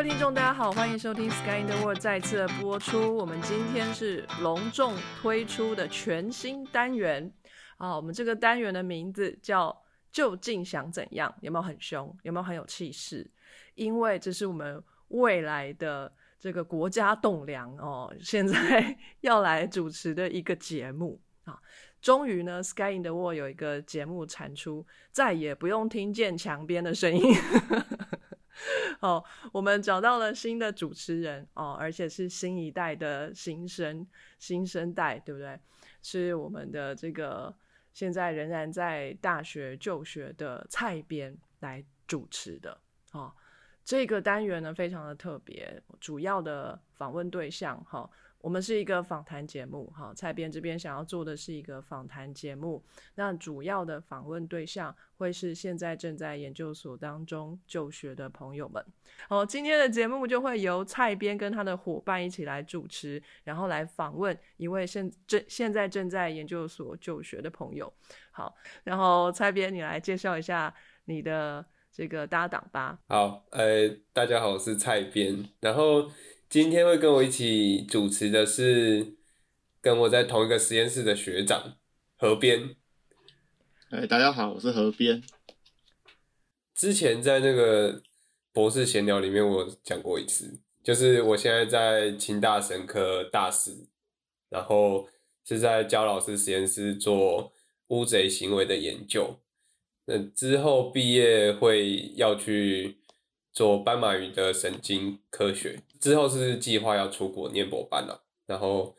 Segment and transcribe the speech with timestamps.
[0.00, 3.14] 位听众，大家好，欢迎收听《Sky in the World》再次播出。
[3.18, 7.30] 我们今天是隆重推出的全新单元
[7.76, 7.96] 啊！
[7.96, 9.78] 我们这个单元的名字叫
[10.10, 12.16] “究竟想怎样”，有没有很凶？
[12.22, 13.30] 有没有很有气势？
[13.74, 21.60] 因为这是我们未来的这个国家栋梁哦，现在要来主持的一个节目 啊！
[22.00, 27.34] 终于呢，《Sky in the World》有一个节目产出，再也不用听见墙边的声音。
[29.00, 34.06] 好，我们找到了新的主持人哦，而且是新一代的新生
[34.38, 35.58] 新生代，对不对？
[36.02, 37.54] 是我们的这个
[37.92, 42.78] 现在仍然在大学就学的蔡编来主持的
[43.12, 43.32] 哦。
[43.84, 48.08] 这个单元呢，非常的特别，主要的访问对象哈。
[48.42, 52.82] 我们是一个访谈节目，哈，蔡编这边想要做的是一个访谈节目，
[53.14, 58.82] 那主要的访问对象会是现在正在研究所当中就学的朋友们。
[59.28, 67.92] 好，今天的节目就会由蔡编跟他的伙伴一起来主持，然后来访问一位现正现在正在研究所就学的朋友。
[68.30, 68.54] 好，
[68.84, 72.98] 然后蔡编，你来介绍一下你的这个搭档吧。
[73.06, 76.10] 好，呃，大家好，我是蔡编，然后。
[76.50, 79.14] 今天会跟我一起主持的是
[79.80, 81.76] 跟我在同一个实验室的学长
[82.16, 82.74] 河边。
[83.90, 85.22] 哎，大家好，我是河边。
[86.74, 88.02] 之前在那个
[88.52, 93.86] 博士闲聊里面，我讲过一次，就是我现在在清大神科大四，
[94.48, 95.08] 然后
[95.44, 97.52] 是在焦老师实验室做
[97.90, 99.38] 乌贼行为的研究。
[100.06, 102.96] 那之后毕业会要去。
[103.52, 108.96] 做斑马鱼的神经科学之后是计划要出国念博班了，然后，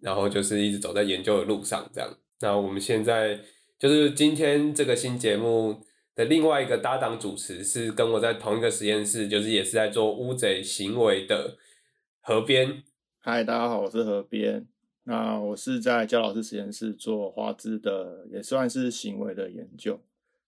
[0.00, 2.18] 然后就是一直走在研究的路上这样。
[2.40, 3.40] 那我们现在
[3.78, 5.80] 就是今天这个新节目
[6.14, 11.56] 的另外一个搭档主持是跟我在同一个实验室，就是也是在做乌贼行为的
[12.20, 12.82] 河边。
[13.20, 14.66] 嗨，大家好，我是河边。
[15.04, 20.00] 那我是在焦老师实验室做花枝的，也算是行为的研究。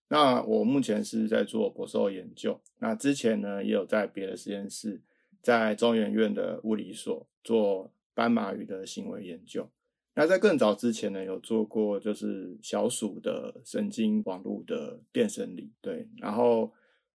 [0.09, 5.01] 那我目前是在做博士后研究，那之前呢也有在别的实验室，
[5.41, 9.69] 在中研院的物理所做斑马鱼的行为研究。
[10.13, 16.73] 那在更早之前呢，有做过就是小鼠的神经网络的电生理，对，然后。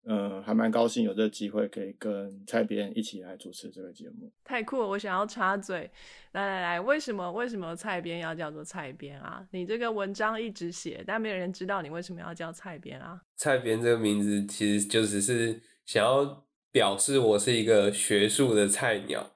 [0.05, 4.87] 嗯，还蛮高兴有这个机会可以跟蔡编一起来主持这个节目，太酷了！
[4.87, 5.91] 我想要插嘴，
[6.31, 9.45] 来来来，为什么为什么蔡编要叫做蔡编啊？
[9.51, 13.21] 你这个文章一直写，但没有人知道你为什么要叫蔡编啊？
[13.35, 19.35] 蔡编这个名字其实就只是想要表示我是一个学术的菜鸟，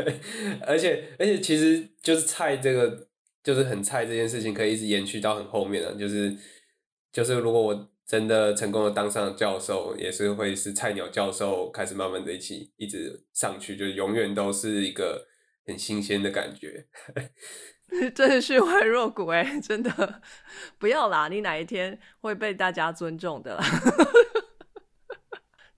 [0.66, 3.08] 而且而且其实就是菜这个
[3.42, 6.36] 就是很菜这件事情可以一直延续到很后面了，就是
[7.12, 7.90] 就是如果我。
[8.10, 15.28] 真的成功的当上教授，也是会是菜鸟教授开始慢慢的一起一直上去，就永远都是一个
[15.64, 16.88] 很新鲜的感觉。
[18.12, 20.22] 真是虚怀若谷哎，真的
[20.76, 23.64] 不要啦，你哪一天会被大家尊重的啦。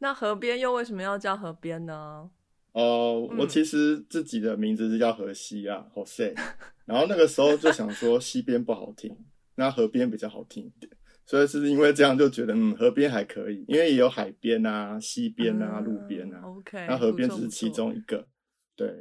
[0.02, 2.28] 那河边又为什么要叫河边呢？
[2.72, 6.34] 哦，我其实自己的名字是叫河西啊，Jose。
[6.84, 9.16] 然后那个时候就想说西边不好听，
[9.54, 10.90] 那河边比较好听一点。
[11.24, 16.42] 所以是因为这样就觉得，嗯，河边还可以，因为也有海边啊、西边啊、路边啊。
[16.46, 18.26] OK，那河边只是其中一个。
[18.74, 18.98] 对，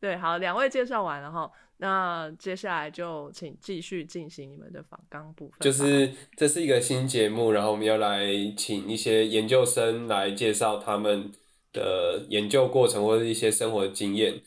[0.00, 5.58] 对，好，两位介绍完了哈，那接下来就请继续进行你们的访纲部分。
[5.60, 11.30] 就是这是一个新节目，然后我们要来请一些研究生来介绍他们
[11.72, 14.40] 的研究过程或者一些生活经验。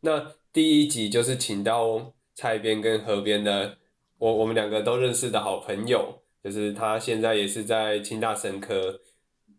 [0.00, 3.76] 那第一集就是请到蔡边跟河边的，
[4.18, 6.20] 我我们两个都认识的好朋友。
[6.42, 9.00] 就是他现在也是在清大生科，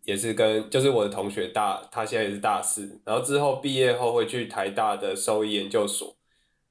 [0.06, 6.16] 也是跟就是我的同学大，他现在也是大四，然后之后毕业后会去台大的兽医研究所，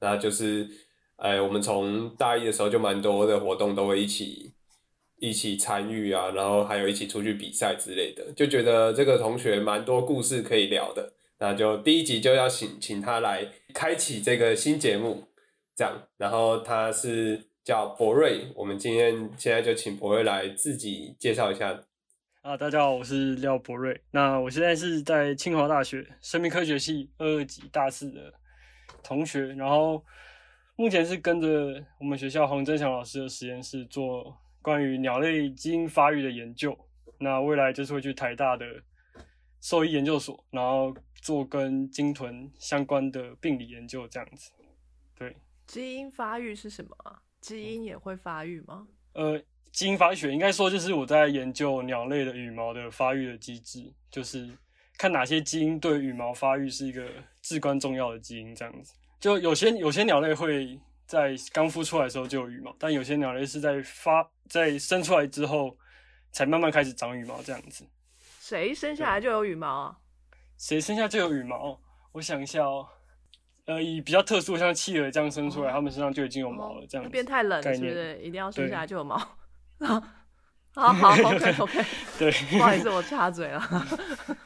[0.00, 0.68] 那就是，
[1.16, 4.52] 哎，我们从大一的时候就蛮多的活动都会一起
[5.18, 15.24] 一起参与啊，然后还有一起出去比赛之类的，就觉得这个同学蛮多故事可以聊的，那就第一集就要请请他来开启这个新节目，
[15.76, 17.50] 这样，然后他是。
[17.64, 21.80] 叫博瑞，我们今天现在就请博瑞来自己介绍一下。
[22.44, 23.98] 啊，大家好，我是廖博瑞。
[24.10, 28.30] 那我现在是在清华大学生命科学系二二级大四的
[29.02, 30.04] 同学，然后
[30.76, 36.78] 目前是跟着我们学校洪振祥老师的实验室做关于鸟类基因发育的研究。
[37.18, 38.66] 那未来就是会去台大的
[39.62, 44.52] 兽医研究所，然后做跟鲸豚相关的病理研究这样子。
[45.18, 45.34] 对，
[45.66, 47.22] 基因发育是什么啊？
[47.40, 48.86] 基因也会发育吗？
[49.14, 49.40] 呃，
[49.74, 54.48] 基因发育学应该说就是我在研究鸟类的羽毛的发育的机制，就是
[54.96, 57.04] 看哪些基因对羽毛发育是一个
[57.42, 58.94] 至关重要的基因，这样子。
[59.18, 65.76] 就有些有些鸟类会在刚孵出来的时候就有羽毛，但有些鸟类是在发在生出来之后
[66.30, 67.84] 才慢慢开始长羽毛，这样子。
[68.38, 69.98] 谁生下来就有羽毛啊？
[70.56, 71.76] 谁生下就有羽毛？
[72.12, 72.86] 我想一下哦，
[73.64, 77.10] 呃，以比较特殊，像企鹅这样生出来，它们身上就已经有毛了，这样子。
[77.10, 78.16] 变太冷，概是不是？
[78.18, 79.20] 一定要生下来就有毛。
[80.74, 81.84] 好好，OK OK，
[82.18, 83.62] 对不好意思，我插嘴了。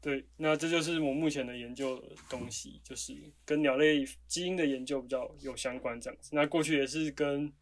[0.00, 3.12] 对，那这就是我目前的研究的东西，就是
[3.44, 6.30] 跟鸟类基因的研究比较有相关这样子。
[6.32, 7.52] 那过去也是跟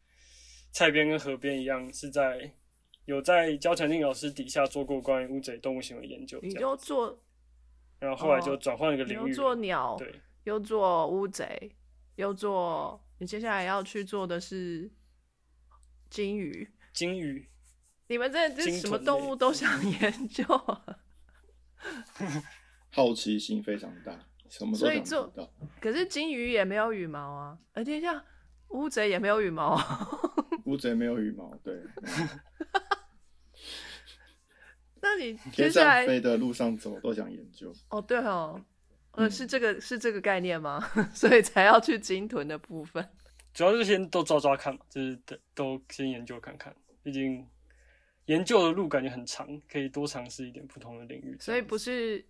[0.72, 2.52] 蔡边跟河边一样，是在
[3.06, 7.18] 有在焦传进老师底下做过关于乌贼动物行为研究你就做，
[8.00, 11.72] 然后后来就哦转换了一个领域了，做鸟，对，又做乌贼，
[12.16, 14.90] 又做，你接下来要去做的是
[16.10, 16.68] 金鱼。
[16.92, 17.46] 金鱼
[18.08, 20.98] 你们这这鲸什么动物都想研究啊？
[22.90, 24.18] 好奇心非常大，
[24.48, 25.52] 什么都想做道。
[25.80, 28.24] 可是金鱼也没有羽毛啊，呃，等一下，
[28.68, 30.08] 乌贼也没有羽毛啊。
[30.64, 31.80] 乌贼没有羽毛，对，
[35.02, 37.72] 那你接下来飞的路上走都想研究。
[37.90, 38.60] 哦，对哦，
[39.12, 40.80] 呃，嗯是这个是这个概念吗？
[41.12, 43.06] 所以才要去鲸豚的部分。
[43.56, 47.42] 主要是先都抓抓看嘛，就是都都先研究看看，毕竟
[48.26, 51.34] 研究的路感觉很长，可以多尝试一点不同的领域。
[51.40, 52.22] 所以不是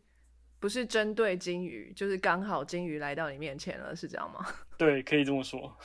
[0.60, 4.46] 不是针对金鱼，就是刚好金鱼来到你面前了，是这样吗？
[4.78, 5.76] 对，可以这么说。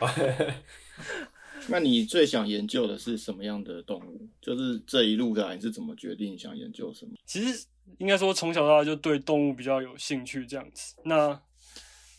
[1.68, 4.26] 那你最想研究的是什么样的动物？
[4.40, 7.12] 就是这一路来你是怎么决定想研究什么？
[7.26, 7.66] 其实
[7.98, 10.96] 应该说从小到大就对动物比较有兴趣这样子。
[11.04, 11.38] 那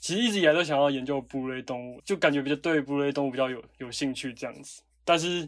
[0.04, 4.82] 其实一直以来都想要研究哺乳类动物，就感觉比较对哺乳类动物比较有有兴趣这样子。
[5.06, 5.48] 但是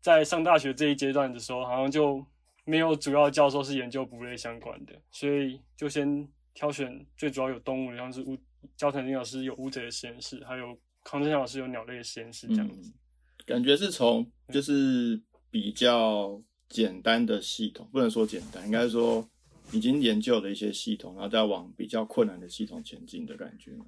[0.00, 2.24] 在上大学这一阶段的时候，好像就
[2.64, 8.38] 没有主要教授是研究哺乳类相关的，所以就先挑选最主要有动物的，像是乌
[8.74, 12.90] 焦藤林老师有乌贼的实验室，还有康正祥老师有鸟类实验室这样子。
[13.44, 15.20] 感觉是从就是
[15.50, 16.40] 比较
[16.70, 19.28] 简单的系统，不能说简单，应该说
[19.72, 23.86] 已经研究的一些系统，然后再往比较困难的系统前进的感觉吗。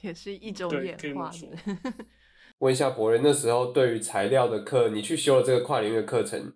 [0.00, 1.30] 也是一种对演化。
[2.58, 6.52] 问一下博仁，那时候对于材料的课，你去修了这个跨领域的课程，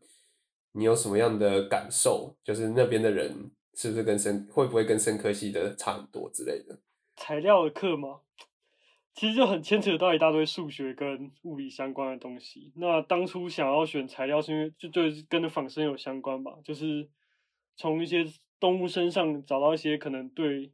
[0.72, 2.36] 你有什么样的感受？
[2.44, 6.80] 就是那边的人是不是跟生会不会跟生科系的差很多之类的？
[7.16, 8.20] 材料的课吗？
[9.14, 12.72] 其实就很牵扯到一大堆数学跟物理相关的东西。
[12.76, 17.08] 那当初想要选材料，是因为就对跟着仿生有相关吧，就是
[17.76, 18.24] 从一些
[18.58, 20.72] 动物身上找到一些可能对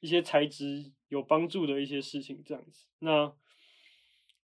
[0.00, 2.86] 一些材质有帮助的一些事情，这样子。
[2.98, 3.32] 那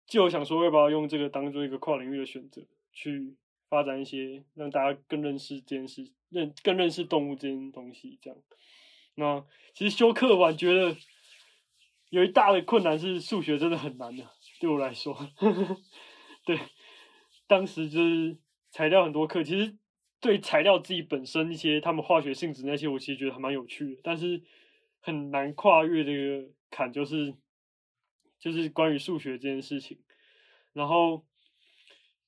[0.07, 2.63] 就想说，要不要用这个当做一个跨领域的选择，
[2.93, 3.37] 去
[3.69, 8.39] 发展一些让大家更认识这件事，认更认识动物这件东西，这样。
[9.15, 9.45] 那
[9.75, 10.97] 其实修课完觉得
[12.09, 14.25] 有一大的困难是数学真的很难的，
[14.61, 15.15] 对我来说，
[16.45, 16.59] 对，
[17.47, 18.37] 当时就是
[18.71, 19.77] 材料很多课，其实
[20.21, 24.43] 对材料自己本身一些他们化学性质那些，我其实觉得还蛮有趣的，但是
[25.01, 27.35] 很难跨越这个坎，就是
[28.39, 29.99] 就是关于数学这件事情。
[30.73, 31.25] 然后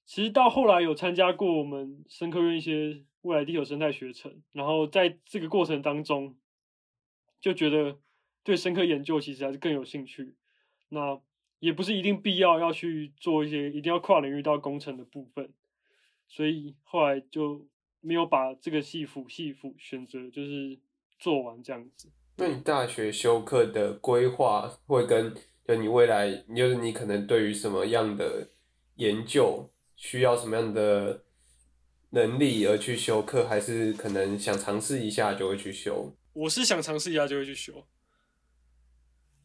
[0.05, 6.37] 其实到后来有参加过我们生科院一些未来地球生态学程，然后在这个过程当中，
[7.41, 7.99] 就觉得
[8.43, 10.35] 对深科研究其实还是更有兴趣。
[10.89, 11.21] 那
[11.61, 15.53] 也不是一定必要要去做一些一定要跨领域到工程的部分，
[16.27, 17.69] 所以后来就
[18.03, 20.79] 没有把这个系辅系辅选择就是
[21.19, 22.09] 做完这样子。
[22.37, 28.51] 那你大学修课的规划会跟就你未来，就是你可能对于什么样的
[28.97, 31.25] 研究需要什么样的
[32.11, 36.15] 能力而去修课，还是可能想尝试一下就会去修？
[36.35, 37.87] 我是想尝试一下就会去修，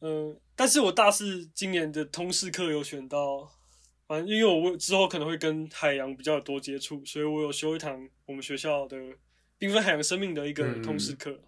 [0.02, 3.52] 嗯，但是我大四今年的通识课有选到，
[4.08, 8.98] 反正因为我之后可能会跟海洋比较多接触，所以我有修一堂我们学校的
[9.60, 11.44] 缤纷海洋生命的一个嗯通识课。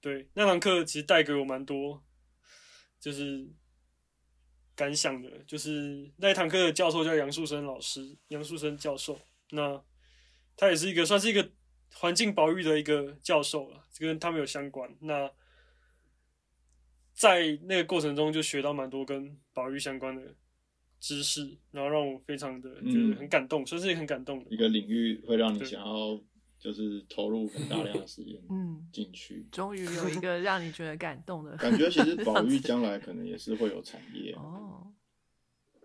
[0.00, 2.02] 对，那堂课其实带给我蛮多，
[2.98, 3.46] 就是
[4.74, 9.82] 感想的，就是那一堂课的教授叫杨树生老师，杨树生教授，那
[10.56, 11.50] 他也是一个算是一个
[11.94, 14.96] 环境保育的一个教授了，这跟他们有相关。
[15.00, 15.30] 那
[17.12, 20.34] 在那个过程中就学到蛮多跟保育相关的
[21.00, 24.56] 知识，然后让我非常的觉得很感动，算是一个很感动的一。
[24.56, 26.20] 个领域会让你想要
[26.58, 34.92] 就是投入很大量的时间嗯，进去，终于有一个让你觉得感动的 感觉其实保育将来可能也是会有产业，哦，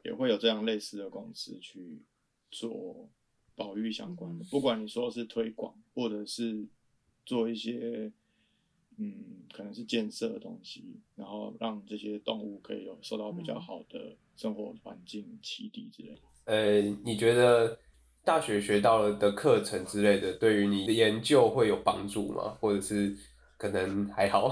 [0.04, 2.04] 也会有这样类似的公司去
[2.52, 3.10] 做
[3.56, 6.68] 保育相关的，不管你说是推广，或者是
[7.26, 8.12] 做一些，
[8.98, 16.22] 嗯，可能是建设的东西，然后让这些动物可以有受到比较好的生活环境、启迪之类的。
[16.46, 17.80] 呃，你觉得
[18.24, 22.58] 大学学到了的课程之类的，对于你的研究会有帮助吗？
[22.60, 23.16] 或者是
[23.58, 24.52] 可能还好？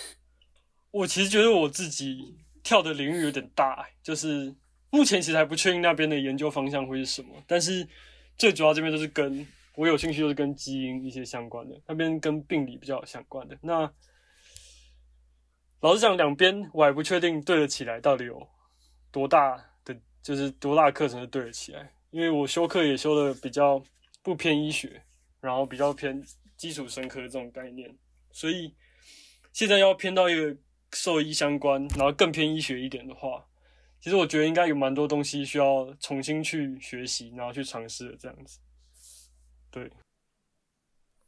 [0.92, 4.54] 我其实觉得我自己跳的领域有点大，就是
[4.90, 7.86] 目前其实还不确定那边的研究方向会是什么，但是
[8.36, 13.56] 最主要这边都是跟我有兴趣，就是跟基因一些相关的，那边跟病理比较相关的。
[13.62, 13.90] 那
[15.80, 18.46] 老实讲，两边我还不确定对得起来到底有
[19.10, 23.82] 多大的，就是多大课程是对得起来，因为我修课也修的比较
[24.22, 25.02] 不偏医学，
[25.40, 26.24] 然后比较偏
[26.56, 27.96] 基础生科这种概念，
[28.32, 28.74] 所以
[29.52, 30.56] 现在要偏到一个。
[30.92, 33.46] 兽医相关，然后更偏医学一点的话，
[34.00, 38.58] 其实我觉得应该有蛮多东西需要重新去学习，然后去尝试的这样子。
[39.70, 39.88] 对。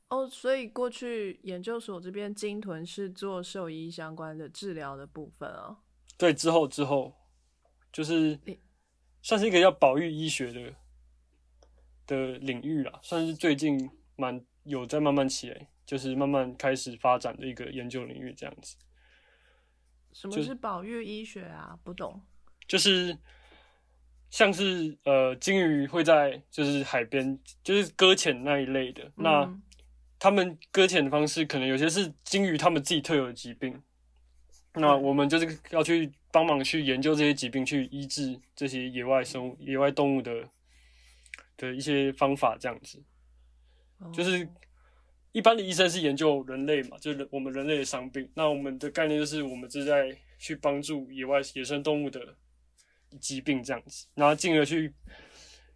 [0.09, 5.79] 哦，所以过去研究所这边金屯是做兽医相关的治疗的部分啊。
[6.19, 7.15] 对，之后之后
[7.93, 8.39] 就是
[9.23, 10.75] 算是一个叫保育医学的
[12.07, 18.77] 的领域啦，算是最近蛮有在慢慢起来，就是慢慢开始发展的一个研究领域这样子。
[20.13, 21.79] 什么是保育医学啊？
[21.85, 22.21] 不懂。
[22.67, 23.17] 就是
[24.31, 29.11] 像是呃，鲸鱼会在就是海边就是搁浅那一类的。
[29.17, 29.49] 那
[30.19, 33.83] 他们搁浅的方式可能有些是鲸鱼他们自己特有的疾病。
[34.75, 40.49] 那我们就是要去帮忙去研究这些疾病，去医治这些野外生物、野外动物的
[41.57, 43.03] 的一些方法，这样子。
[44.13, 44.49] 就是。
[45.35, 48.31] 一般的医生是研究人类嘛，就是我们人类的伤病。
[48.35, 52.21] 那我们的概念就是，我们是在去帮助野外野生动物的
[53.19, 54.93] 疾病这样子，然后进而去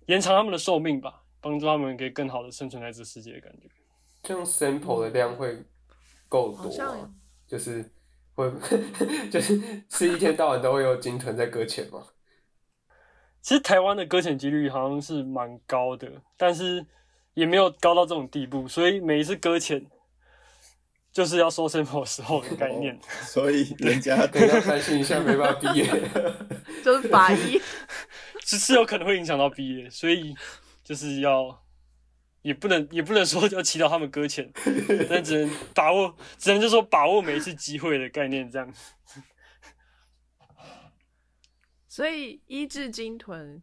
[0.09, 3.67] 延长他们的寿命吧，帮助他们可以更好的生存在这世界的感觉。
[4.23, 5.57] 这样 sample 的量会
[6.29, 7.15] 够多吗？
[7.47, 7.91] 就是
[8.37, 8.49] 会
[9.29, 12.07] 就是是一天到晚都会有鲸豚在搁浅吗？
[13.43, 16.87] 其实台湾的搁浅几率好像是蛮高的，但是。
[17.37, 19.85] 也没有高到这种地步，所以每一次搁浅
[21.13, 22.99] 就是要收 sample 时候的概念。
[23.25, 25.87] 所以人家 等下担心一下没办法毕业，
[26.83, 27.61] 就是法医
[28.43, 30.35] 是是有可能会影响到毕业，所以
[30.83, 31.63] 就是要
[32.47, 34.51] 也不能 也不能说要祈祷他们搁浅，
[35.11, 38.73] 但只能把握， 只能就说把握每一次机会的概念这样。
[41.89, 43.63] 所以医治鲸豚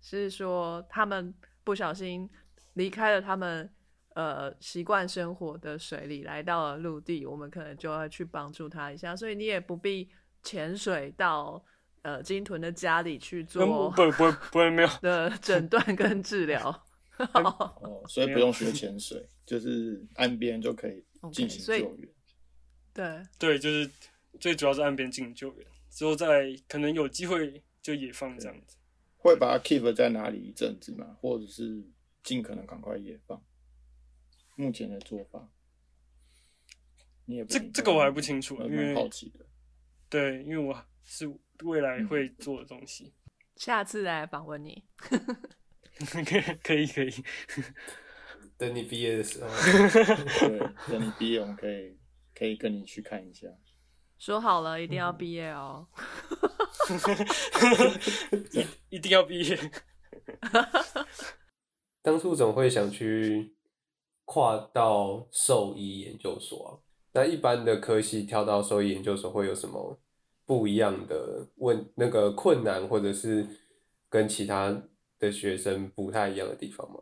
[0.00, 2.28] 是说他们不小心。
[2.74, 3.68] 离开了他们
[4.14, 9.14] 呃习惯生活的水里，来到了陆地，我们可能就要去帮助他一下。
[9.14, 10.08] 所以你也不必
[10.44, 11.62] 潜水到
[12.02, 16.86] 呃鲸豚的家里去做，不不不会没有的诊断跟治疗。
[17.82, 22.08] 哦，所以不用学潜水，就是岸边就可以进行救援。
[22.92, 23.90] 对对，就是
[24.38, 28.76] 最主要是岸边进行救援，之后再可能有机会就野放这样子。
[29.18, 31.16] 会把它 keep 在哪里一阵子吗？
[31.20, 31.82] 或者是？
[32.22, 33.42] 尽可能赶快野放。
[34.54, 35.50] 目前的做法，
[37.24, 39.46] 你也这这个我还不清楚，因为好奇的。
[40.10, 41.26] 对，因为我是
[41.64, 43.14] 未来会做的东西。
[43.56, 44.84] 下次来访问你。
[46.62, 47.12] 可以可以。
[48.56, 49.48] 等你毕业的时候。
[50.48, 51.96] 对，等你毕业，我们可以
[52.34, 53.46] 可以跟你去看一下。
[54.18, 55.86] 说好了，一定要毕业哦。
[58.50, 58.66] 一
[58.96, 59.58] 一定要毕业。
[62.02, 63.54] 当初怎么会想去
[64.24, 66.70] 跨到兽医研究所啊？
[67.12, 69.98] 那一般的科系跳到兽医研究所会有什么
[70.44, 73.46] 不一样的问那个困难，或者是
[74.08, 74.82] 跟其他
[75.20, 77.00] 的学生不太一样的地方吗？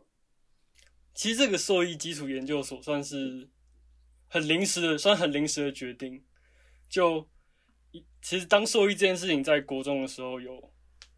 [1.15, 3.49] 其实这个兽医基础研究所算是
[4.27, 6.23] 很临时的，算很临时的决定。
[6.87, 7.27] 就
[8.21, 10.71] 其实当兽医这件事情，在国中的时候有。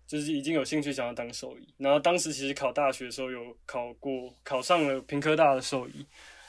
[0.07, 6.05] 就是已经有兴趣想要当兽医，然后当时其实考大学的时候有考过，考上了平科大的兽医。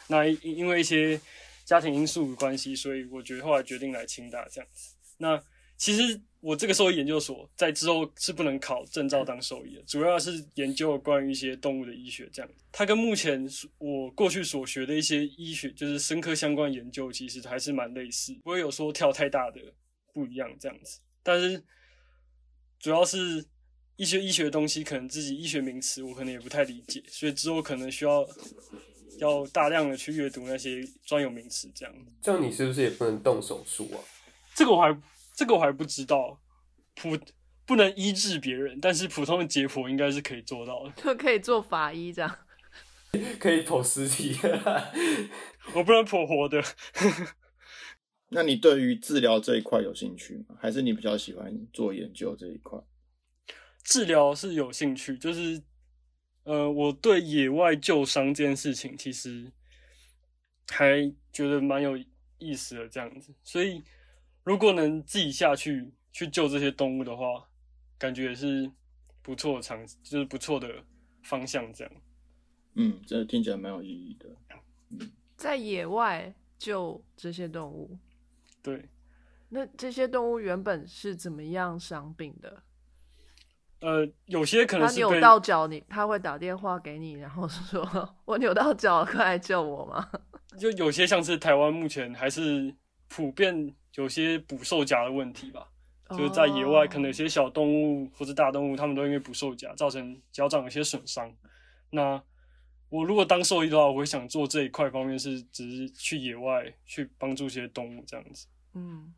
[0.09, 1.21] 那因因为一些
[1.65, 4.97] 家庭因素的关系，所以我觉得后来决定来清大这样子。
[5.19, 5.41] 那
[5.77, 12.51] 其实我这个兽医研究所在之后是不能考证照当兽医的，主要是研究关于一些动物的医学这样。
[12.71, 19.61] 它跟目前我过去所学的一些医学，就是生科相关研究，其实还是蛮类似，不会有说跳太大的
[20.13, 21.01] 不一样这样子。
[21.23, 21.63] 但是
[22.79, 23.47] 主要是。
[23.97, 28.27] 一些医学的东西，可能自己医学名词我可能也不太理解，所以之后可能需要
[29.19, 31.95] 要大量的去阅读那些专有名词，这样。
[32.23, 34.01] 这样你是不是也不能动手术啊？
[34.57, 34.91] 这个我还
[35.43, 36.41] 这个我还不知道，
[36.95, 37.19] 普
[37.67, 40.93] 不能医治别人，但是普通的解剖应该是可以做到的。
[41.03, 42.39] 就 可以做法医这样。
[43.41, 44.39] 可以剖尸体。
[45.75, 46.63] 我不能剖活的。
[48.29, 50.55] 那你对于治疗这一块有兴趣吗？
[50.61, 52.79] 还是你比较喜欢做研究这一块？
[53.83, 55.61] 治疗是有兴趣，就是
[56.45, 59.51] 呃，我对野外救伤这件事情其实
[60.69, 61.99] 还觉得蛮有
[62.39, 63.35] 意思的这样子。
[63.43, 63.83] 所以
[64.45, 67.49] 如果能自己下去去救这些动物的话，
[67.99, 68.71] 感觉也是
[69.23, 70.69] 不错的尝，就是不错的
[71.23, 71.93] 方向这样。
[72.75, 74.27] 嗯，这听起来蛮有意义的。
[75.37, 77.99] 在野外救这些动物，
[78.63, 78.89] 对，
[79.49, 82.63] 那这些动物原本是怎么样伤病的？
[83.81, 87.85] 呃，有些可能他扭是被到脚，你他会打电话给你，然后说
[88.25, 90.09] 我扭到脚了，快来救我吗？
[90.59, 92.75] 就有些像是台湾目前还是
[93.09, 95.69] 普遍有些捕兽夹的问题吧，
[96.11, 101.35] 就是在野外可能有些小动物或者大动物，它们都因为捕兽夹造成脚掌有些损伤。
[101.91, 102.23] 那
[102.89, 108.47] 我如果当兽医的话，我会想做这一块方面是只是去野外去帮助一些动物这样子。
[108.75, 109.13] 嗯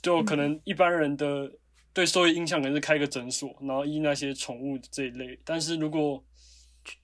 [0.00, 1.50] 就可能一般人的
[1.92, 5.38] 对兽医印象可能是开个诊所，然后医那些宠物这一类。
[5.44, 6.22] 但是如果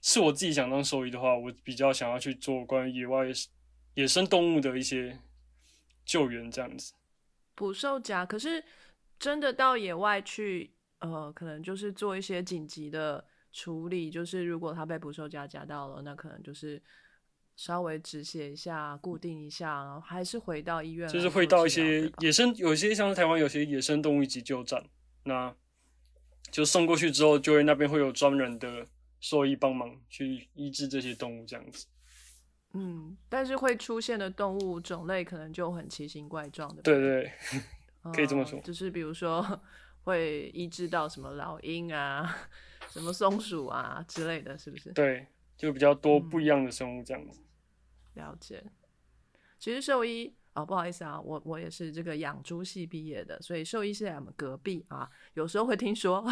[0.01, 3.25] 是我自己想当兽医的话，我比较想要去做关于野外
[3.95, 5.19] 野生动物的一些
[6.05, 6.93] 救援这样子。
[7.55, 8.63] 捕兽夹，可是
[9.17, 16.81] 真的到野外去，呃，可能就是做一些紧急的处理，就是如果他被捕兽夹夹到了，那可能就是
[17.55, 24.83] 稍微止血一下，固定一下，然后还是回到医院就是会到一些野生，有些像是台湾有些野生动物急救站，
[25.23, 25.55] 那
[26.51, 28.85] 就送过去之后，就会那边会有专人的
[29.21, 31.87] 兽医帮忙去医治这些动物这样子。
[32.77, 37.31] 嗯，但是会出现的动物种类可能就很奇形怪状的，对对，
[38.13, 39.61] 可以这么呃说就是比如说
[40.03, 42.35] 会医治到什么老鹰啊、
[42.89, 44.91] 什么松鼠啊之类的，是不是？
[44.91, 47.41] 对，就比较多嗯不一样的生物这样子。
[48.15, 48.61] 了解。
[49.57, 56.25] 其实兽医哦，不好意思啊，我我也是这个养猪系毕业的，所以兽医是在我们隔壁啊，有时候会听说，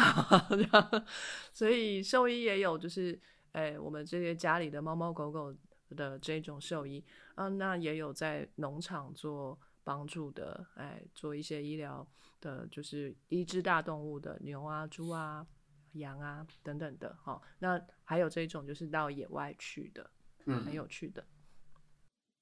[1.52, 3.18] 所以兽医也有就是，
[3.52, 5.54] 哎，我们这些家里的猫猫狗狗
[5.94, 7.02] 的这种兽医，
[7.36, 12.06] 嗯、那也有在农场做帮助的，哎，做一些医疗
[12.40, 15.46] 的，就是医治大动物的牛啊、猪啊、
[15.92, 20.10] 羊啊等等的，好、那还有这种就是到野外去的，
[20.46, 20.64] 嗯。
[20.64, 21.24] 很嗯，有趣的。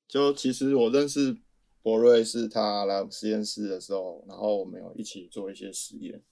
[0.08, 1.36] 就其实我认识
[1.82, 6.22] 博瑞是他来实验室的时候，然后我们有一起做一些实验，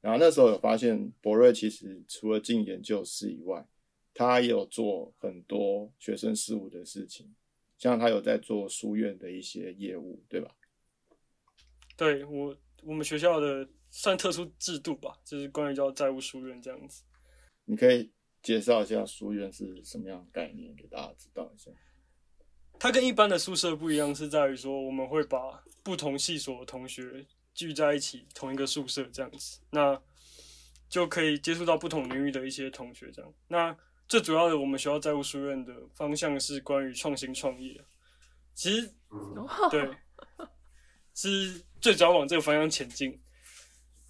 [0.00, 3.66] 然后那时候有发现博瑞其实除了进研究室以外，
[4.18, 7.32] 他也有做很多学生事务的事情，
[7.78, 10.50] 像他有在做书院的一些业务，对吧？
[11.96, 17.04] 对我我们学校的算特殊制度吧，就是关于叫债务书院这样子。
[17.64, 18.10] 你可以
[18.42, 21.70] 介绍一下书院是什么样的概念，给大家知道一下。
[22.76, 30.02] 它跟一般的宿舍不一样，是在于说我们会把不同系所的同学聚在一起，同一个宿舍这样子，那
[30.88, 33.32] 就可以接触到不同领域的一些同学这样。
[33.46, 33.78] 那
[34.08, 37.78] 最主要的，我们学校债务书院的方向是关于创新创业。
[38.54, 38.92] 其实
[39.70, 39.88] 对，
[41.14, 43.20] 是最主要往这个方向前进。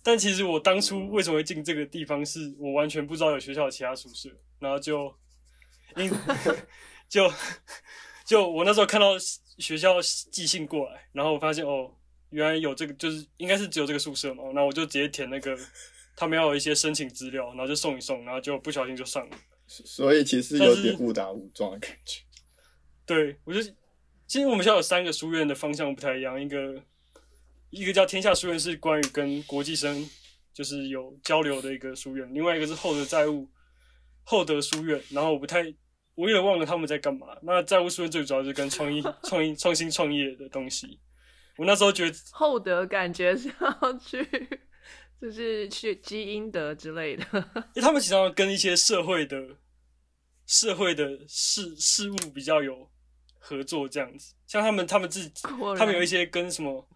[0.03, 5.13] 但其实我当初为什么会进这个地方，是我完全不知道有学校有其他宿舍，然后就
[5.97, 6.11] 因
[7.11, 7.31] 就
[8.25, 9.19] 就我那时候看到
[9.59, 11.93] 学校寄信过来，然后我发现哦，
[12.31, 15.59] 原来有这个，就是应该是只有这个宿舍嘛，然后我就直接填那个
[16.17, 19.37] 他们要有一些申请资料，然后就送一送，然后就不小心就上了。
[19.69, 22.23] 所以其实有点误打误撞的感觉。
[23.07, 23.63] 对，我就
[24.27, 26.83] 其实我们学校有三个书院的方向不太一样，一个
[27.71, 30.09] 一个叫天下书院，是关于跟国际生
[30.53, 33.49] 就是有交流的一个书院；，另外一个是厚德载物
[34.25, 35.01] 厚德书院。
[35.11, 35.63] 然后我不太，
[36.15, 37.29] 我有点忘了他们在干嘛。
[37.43, 40.99] 那债务书院最主要是跟创意、 创意、创新创业的东西。
[41.57, 44.23] 我那时候觉得，厚德感觉是要去，
[45.21, 47.25] 就是去积阴德之类的。
[47.75, 49.57] 因为他们经常跟一些社会的
[50.47, 52.91] 社会的事事物比较有
[53.39, 54.35] 合作，这样子。
[54.47, 55.33] 像他们，他们自己
[55.77, 56.89] 他们有一些跟什么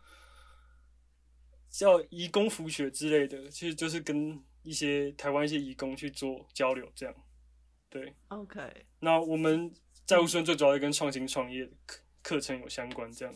[1.69, 7.15] 叫移工辅学之类的，其实就是跟一些台湾一些移工去做交流，这样。
[7.91, 9.71] 对，OK，那我们
[10.07, 13.35] 债务生最主要是跟创新创业的课课程有相关，这样。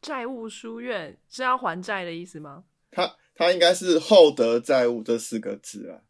[0.00, 2.64] 债务书院是要还债的意思吗？
[2.90, 6.00] 他他应该是厚德载物这四个字啊，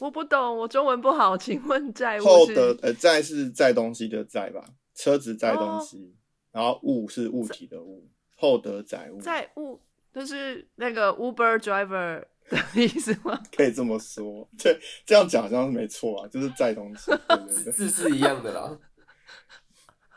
[0.00, 6.14] 我不懂，我中文不好，请问债务是厚德呃载是载东西的载吧，车子载东西，
[6.52, 9.20] 然后物是物体的物，厚德载物。
[9.20, 9.80] 载物
[10.12, 13.40] 就是那个 Uber driver 的意思吗？
[13.54, 14.48] 可以这么说。
[14.58, 17.10] 对，这样讲好像是没错啊，就是载东西。
[17.72, 18.78] 字是一样的啦。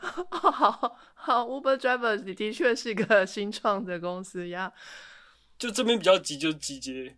[0.00, 4.72] 好好，Uber Driver 你的确是一个新创的公司呀。
[5.60, 7.14] 就这边比较急，就集结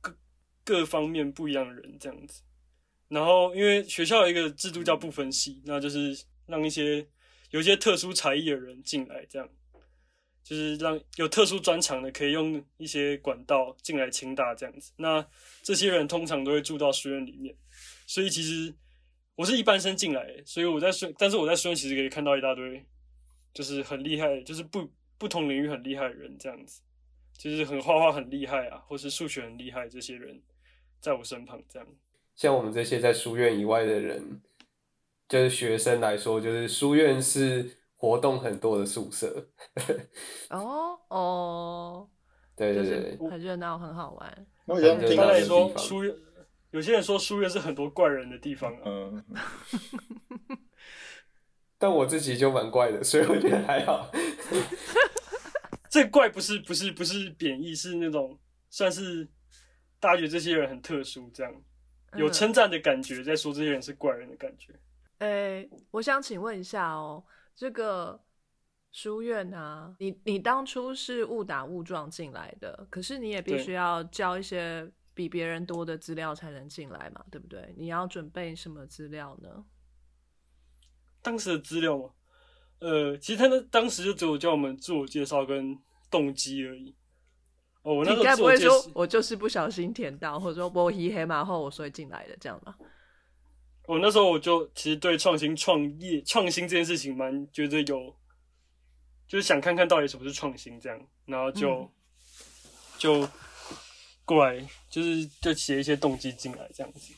[0.00, 0.16] 各
[0.64, 2.42] 各方面不一样的人这样子。
[3.08, 7.04] 然后因为学校有一个制度叫不分系，那就是让一些
[7.50, 9.48] 有一些特殊才艺的人进来，这样
[10.44, 14.92] 就是让有特殊专长的可以用一些管道进来清大这样子。
[14.96, 15.26] 那
[15.60, 17.52] 这些人通常都会住到书院里面，
[18.06, 18.72] 所以其实
[19.34, 22.86] 我是一般生进来，所以我在书，但是我在书院其实可以看到一大堆
[23.52, 26.80] 就是很厉害，就是不不同领域很厉害的人这样子。
[27.40, 30.42] 就是很画画很厉害啊，或是数学很厉害，这些人
[31.00, 31.88] 在我身旁这样。
[32.36, 34.42] 像我们这些在书院以外的人，
[35.26, 39.48] 就是学生来说，就是书院是活动很多的宿舍。
[40.50, 42.10] 哦哦，
[42.54, 44.46] 对对对，很热闹，很好玩。
[44.66, 46.14] 我好像听他来到说书院，
[46.72, 48.82] 有些人说书院是很多怪人的地方啊。
[48.84, 49.24] 嗯，
[51.78, 54.10] 但我自己就蛮怪的，所以我觉得还好。
[55.90, 58.38] 这怪不是不是不是贬义，是那种
[58.70, 59.28] 算是
[59.98, 61.52] 大家觉得这些人很特殊，这样
[62.16, 64.72] 有称赞的感觉，在说这些人是怪人的感觉。
[65.18, 67.22] 诶、我想请问一下哦，
[67.54, 68.18] 这个
[68.92, 77.74] 书院啊，你你当初是误打误撞进来的，可是你也必须要交一些比别人多的资料才能进来嘛，对不对？
[77.76, 79.64] 你要准备什么资料呢？
[81.20, 82.10] 当时的资料嘛，
[82.80, 85.78] 呃，其实他那当时就只有叫我们自我介绍跟
[86.10, 86.94] 动机而已。
[87.82, 92.76] 哦，我那时候你该不会说我就是不小心填到，或者说我一黑马后我所以进来的这样吧？
[93.86, 98.14] 我那时候我就其实对创新创业创新这件事情蛮觉得有，
[99.26, 101.88] 就是想看看到底什么是创新这样，然后就、嗯
[102.98, 103.26] 就
[104.26, 107.14] 过来就是就写一些动机进来这样子。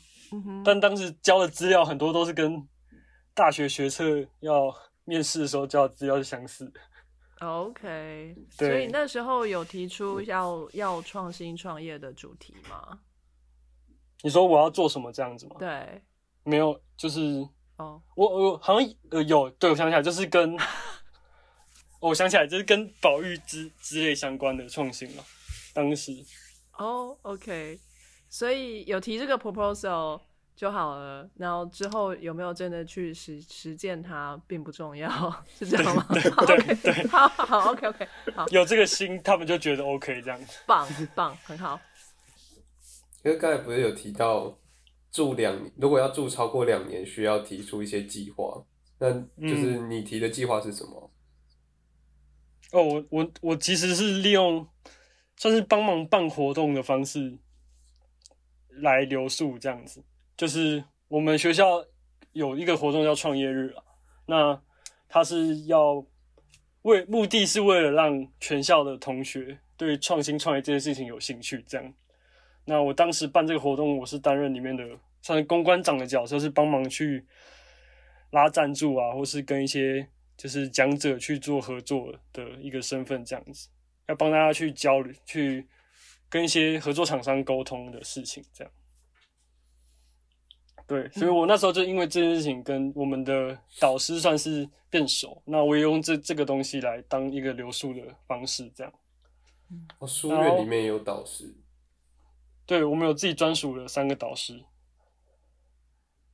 [0.65, 2.67] 但当时交的资料很多都是跟
[3.35, 4.73] 大学学测要
[5.05, 6.81] 面试的时候交的资料是相似的。
[7.41, 13.01] OK， 所以那时候有提出要要创新创业的主题吗？
[14.23, 15.57] 你说我要做什么这样子吗？
[15.59, 16.03] 对，
[16.45, 17.21] 没有，就是
[17.79, 20.55] 哦，我我好像呃有，对我想起来就是跟，
[21.99, 25.25] 哦我想起来就是跟保育之之类相关的创新了。
[25.75, 26.13] 当时
[26.79, 27.81] 哦，OK，
[28.29, 30.21] 所以有提这个 proposal
[30.63, 35.11] 就好了，然后之后有没有真的去实实践它并不重要，
[35.59, 36.07] 是这样吗？
[36.15, 40.61] 对， OK，对好好，OK OK，好，有这个心，他们就觉得 OK 这样子。
[40.65, 41.81] 棒棒，很好。
[43.25, 44.57] 因为刚才不是有提到
[45.11, 48.65] 住两，如果要住超过两年，需要提出一些计划。
[49.01, 51.11] 那就是你提的计划是什么？
[52.71, 54.65] 哦，我我我其实是利用
[55.37, 57.37] 算是帮忙办活动的方式
[58.81, 60.01] 来留宿这样子。
[60.37, 61.85] 就是我们学校
[62.33, 63.83] 有一个活动叫创业日啊，
[64.27, 64.63] 那
[65.09, 66.05] 它是要
[66.83, 71.63] 为目的是为了让全校的同学对创新创业这件事情有兴趣。
[71.69, 71.95] 这样，
[72.65, 74.85] 那我当时办这个活动，我是担任里面的
[75.21, 77.25] 算是公关长的角色，是帮忙去
[78.31, 83.69] 拉赞助啊，或是跟一些就是讲者去做合作的一个身份，这样子，
[84.09, 85.69] 要帮大家去交流，去
[86.29, 88.73] 跟一些合作厂商沟通的事情，这样。
[90.87, 98.93] 对，所以我那时候就因为这件事情跟我们的导师算是变熟，那我也用这这个东西来当一个留宿的方式，这样。
[99.99, 101.55] 哦，书院里面有导师。
[102.67, 104.63] 对，我们有自己专属的三个导师。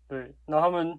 [0.09, 0.99] 对，那他们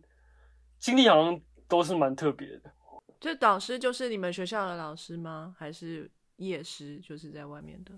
[0.80, 2.72] 经历好像都是蛮特别的。
[3.20, 5.54] 这导师就是你们学校的老师吗？
[5.58, 7.92] 还是夜师，就是在外面的？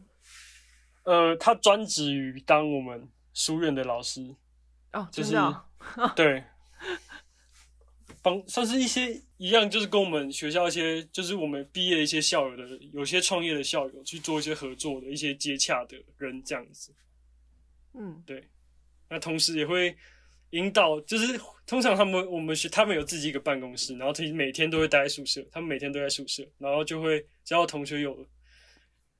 [1.03, 4.35] 呃，他专职于当我们书院的老师，
[4.93, 5.35] 哦，就是
[6.15, 6.43] 对，
[8.21, 16.93] 帮算是一些一样，就是跟我们学校一些，就是我们毕业的一些校友的，有些创业的校友去做一些合作的一些接洽的人这样子。
[17.93, 18.47] 嗯对
[19.09, 19.93] 那同时也会
[20.51, 28.25] 引导，就是通常他们我们学他们有自己一个办公室，然后其实每天都会待在宿舍，他们每天都在宿舍，然后就会只要同学有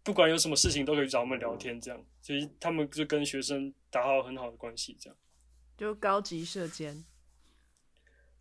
[0.04, 5.18] 不管有什么事情都可以找我们聊天，这样，所以他们就跟学生打好很好的关系，这样。
[5.82, 7.04] 就高级射箭。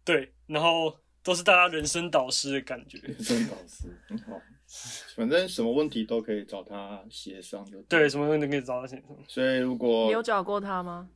[0.05, 2.99] 对，然后都是大家人生导师的感觉。
[2.99, 4.39] 人生导师很好，
[5.17, 8.07] 反正什么问题都可以找他协商就对，。
[8.11, 9.17] 什么问题都可以找他协商。
[9.27, 11.09] 所以如果你有找过他吗？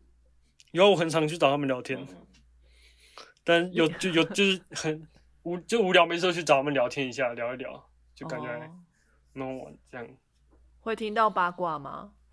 [0.71, 2.27] 有我很常去找他们聊天，嗯
[3.45, 5.07] 但有就有就是很
[5.43, 8.81] 无就无聊，没事去找他们聊天一下，聊一聊，就感觉还哦
[9.35, 10.09] 蛮好玩这样。
[10.81, 12.15] 会听到八卦吗？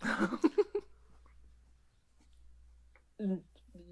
[3.18, 3.44] 嗯，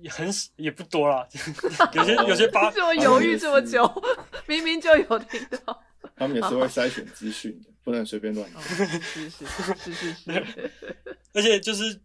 [0.02, 1.26] 也很少也不多啦，
[1.94, 3.84] 有些有些八 这么犹豫这么久，
[4.46, 5.82] 明明就有听到。
[6.16, 8.50] 他们也是会筛选资讯的，不能随便乱。
[8.60, 10.70] 是是是是是，
[11.32, 11.98] 而且就是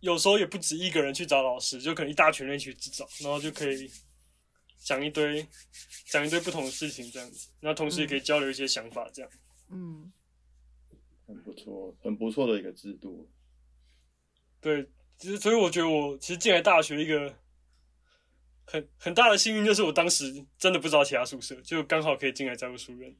[0.00, 3.90] 有时候也不止一个人去找老师，就可能一大群人一起去找，然后就可以
[4.78, 5.46] 讲一堆
[6.06, 9.30] 讲一堆不同的事情这样子，然后同时也可以交流一些想法这样。
[9.70, 10.12] 嗯，
[11.26, 13.28] 很不错，很不错的一个制度。
[14.60, 14.86] 对，
[15.18, 17.34] 其实所以我觉得我其实进来大学一个
[18.72, 23.14] 很很大的幸运，就是我当时真的不知道其他宿舍，就刚好可以进来加入书院，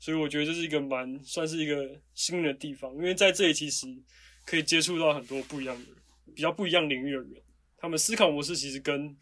[0.00, 3.86] 所以我觉得这是一个蛮算是一个幸运的地方，因为在这里其实
[4.44, 5.90] 可以接触到很多不一样的、
[6.34, 7.42] 比较不一样领域的人，
[7.76, 9.16] 他们思考模式其实跟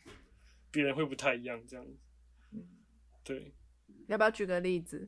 [0.71, 1.93] 别人会不太一样，这样子。
[3.23, 3.53] 对，
[4.09, 5.07] 要不要举个例子？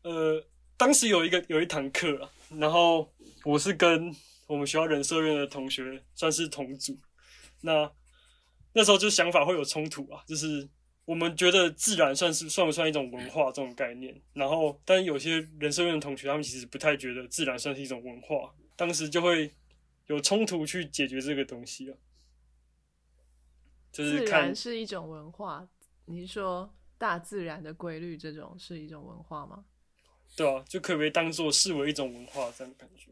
[0.00, 0.42] 呃，
[0.78, 3.12] 当时有一个有一堂课啊，然后
[3.44, 4.10] 我是跟
[4.46, 6.98] 我们学校人社院的同学算是同组，
[7.60, 7.92] 那
[8.72, 10.68] 那时候就想法会有冲突啊，就是
[11.04, 19.52] 我们觉得自然算是算不算一种文化这种概念，然后但有些人社院的同学他们其实不太觉得自然算是一种文化，当时就会
[20.06, 21.96] 有冲突去解决这个东西啊，
[23.90, 25.66] 就是自看然是一种文化，
[26.04, 29.64] 你是说大自然的规律这种是一种文化吗？
[30.36, 33.10] 对啊，就可以当做视为一种文化这样的感觉。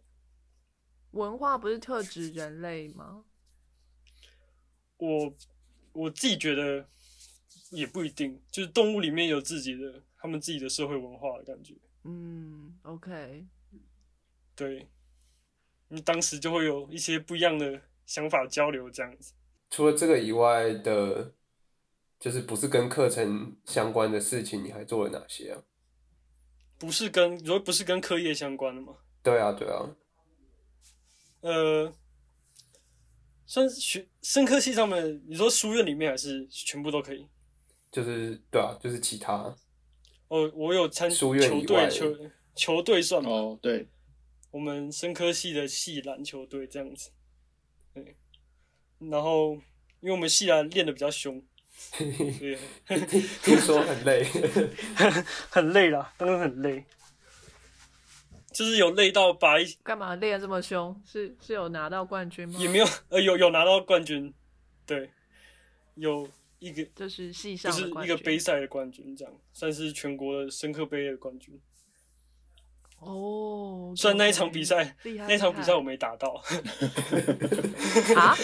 [1.13, 3.25] 文化不是特指人类吗？
[4.99, 5.35] 我
[5.93, 6.89] 我自己觉得
[7.71, 11.75] 也不一定，就是动物里面有自己的他们自己的社会文化的感觉。
[12.05, 13.45] 嗯，OK，
[14.55, 14.89] 对，
[15.89, 19.33] 你当时就会有一些不一样的想法交流，这样子。
[19.71, 21.35] 除了这个以外的，
[22.21, 25.63] 就是不是跟课程相关的事情，你还做了哪些啊？
[26.79, 28.97] 不是跟你说不是跟课业相关的吗？
[29.23, 29.97] 对啊，对啊，
[31.41, 31.93] 呃，
[33.47, 37.27] 算是学生科系上面，你说书院里面还是全部都可以？
[37.93, 39.57] 就是对啊，就是其他
[40.29, 42.15] 哦，我有参书球队，球
[42.55, 43.31] 球队算吗？
[43.31, 43.87] 哦，对，
[44.51, 47.11] 我们生科系的系篮球队这样子，
[47.95, 48.17] 对，
[48.99, 49.55] 然后
[50.01, 52.59] 因为我们系篮练的比较凶， 所以
[53.43, 54.27] 听说很累。
[55.49, 56.85] 很累啦，当然很累，
[58.57, 60.99] 就是有累到把一干嘛练这么凶？
[61.05, 62.59] 是是有拿到冠军吗？
[62.59, 64.33] 也没有呃有有拿到冠军，
[64.87, 65.11] 对，
[65.97, 66.27] 有
[66.59, 71.61] 一个就是系就上就是一个杯赛的冠军，这样算是全国的深刻杯的冠军。
[73.01, 73.93] 哦。
[73.95, 76.43] 虽然那一场比赛，那一场比赛我没打到，
[78.17, 78.35] 啊，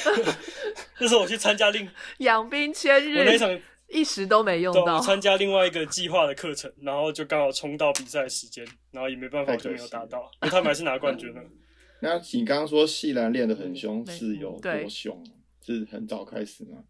[1.01, 3.49] 那时候我去参加另养兵千日，我那一场
[3.93, 5.01] 一时都没用对，到我。
[5.01, 11.43] 参加另外一个计划的课程， 然后就刚好冲到比赛时间，然后也没办法，就没有达到，因为他们还是拿冠军了。
[12.01, 15.25] 那你刚刚说细兰练得很凶，嗯是有多凶？
[15.65, 16.83] 是很早开始吗？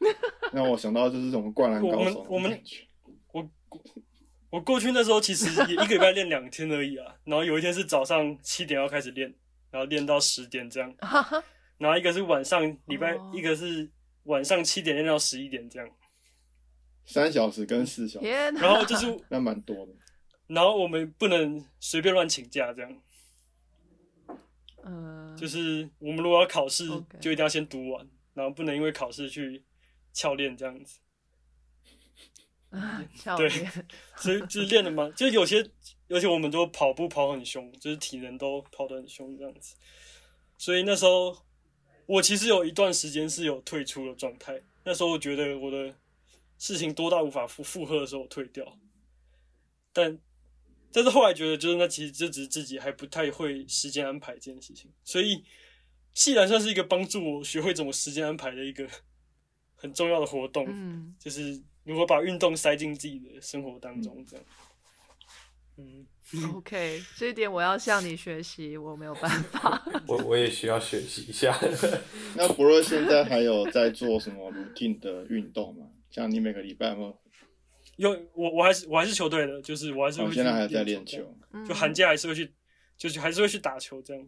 [0.52, 2.62] 让我想到就是什么灌篮高手那种我们
[3.32, 3.50] 我
[4.50, 9.32] 我过去那时候其实也一个礼拜练两天而已啊，然后有一天是早上七点要开始练，
[9.70, 10.94] 然后练到十点这样，
[11.78, 13.88] 然后一个是晚上礼拜，哦一个是
[14.26, 15.90] 晚上七点练到十一点这样，
[17.04, 19.92] 三小时跟四小时，然后就是 那蛮多的。
[20.46, 23.02] 然后我们不能随便乱请假这样，
[24.84, 26.86] 呃，就是我们如果要考试
[27.20, 29.64] 就一定要先读完，然后不能因为考试去
[30.12, 31.00] 翘练这样子。
[32.70, 33.08] 对。
[33.16, 33.72] 教练，
[34.18, 35.68] 所以就是练的嘛，就有些，
[36.08, 39.74] 而且我们都跑步跑很凶，就是体能都跑得很凶这样子。
[40.58, 41.36] 所以那时候
[42.06, 44.62] 我其实有一段时间是有退出的状态。
[44.84, 45.94] 那时候我觉得我的
[46.58, 48.78] 事情多到无法负负荷的时候，我退掉。
[49.92, 50.18] 但
[50.92, 55.44] 但是后来觉得，就是那其实这只是自己还不太会时间安排这件事情，所以
[56.14, 58.88] 既然算是一个帮助我学会怎么时间安排的一个
[59.74, 60.64] 很重要的活动。
[60.68, 64.46] 嗯，就是如何把运动塞进自己的生活当中，这样。
[65.76, 66.06] 嗯，
[66.54, 69.82] OK，这一点我要向你学习，我没有办法。
[70.08, 71.56] 我我也需要学习一下。
[72.34, 75.86] 那博若现在还有在做什么 routine 的运动吗？
[76.10, 77.02] 像你每个礼拜有没
[77.96, 78.10] 有？
[78.34, 81.18] 我我还是我还是球队的，就是我还是会我去现在还在练球
[81.66, 82.52] 就寒假还是会去，
[82.96, 84.22] 就是还是会去打球这样。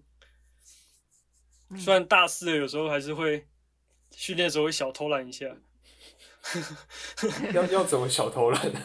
[1.71, 3.47] 嗯虽然大四了，有时候还是会
[4.15, 5.45] 训练的时候会小偷懒一下，
[7.53, 8.81] 要要怎么小偷懒呢？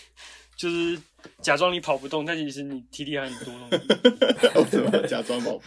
[0.56, 0.98] 就是
[1.40, 3.52] 假装你跑不动，但其实你体力还很多。
[4.54, 5.62] 我怎么假装跑步？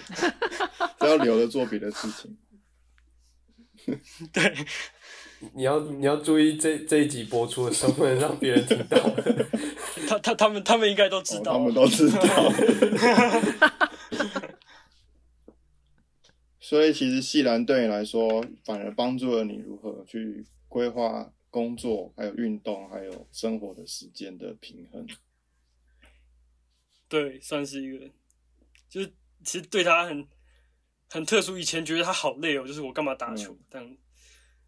[0.99, 2.37] 只要留着做别的事情。
[4.33, 4.53] 对，
[5.53, 8.97] 你要你要注意这这一集播出的时候，不能让别人听到。
[10.07, 12.19] 他他他们他们应该都知哦道，他们都知道。
[16.59, 25.05] 所以其实细兰对你来说，反而帮助了你如何去规划工作、还有运动、还有生活的时间的平衡。
[27.07, 28.09] 对，算是一个，
[28.89, 29.13] 就是
[29.43, 30.27] 其实对他很
[31.09, 31.57] 很特殊。
[31.57, 33.97] 以前觉得他好累哦，就是我干嘛打球这样，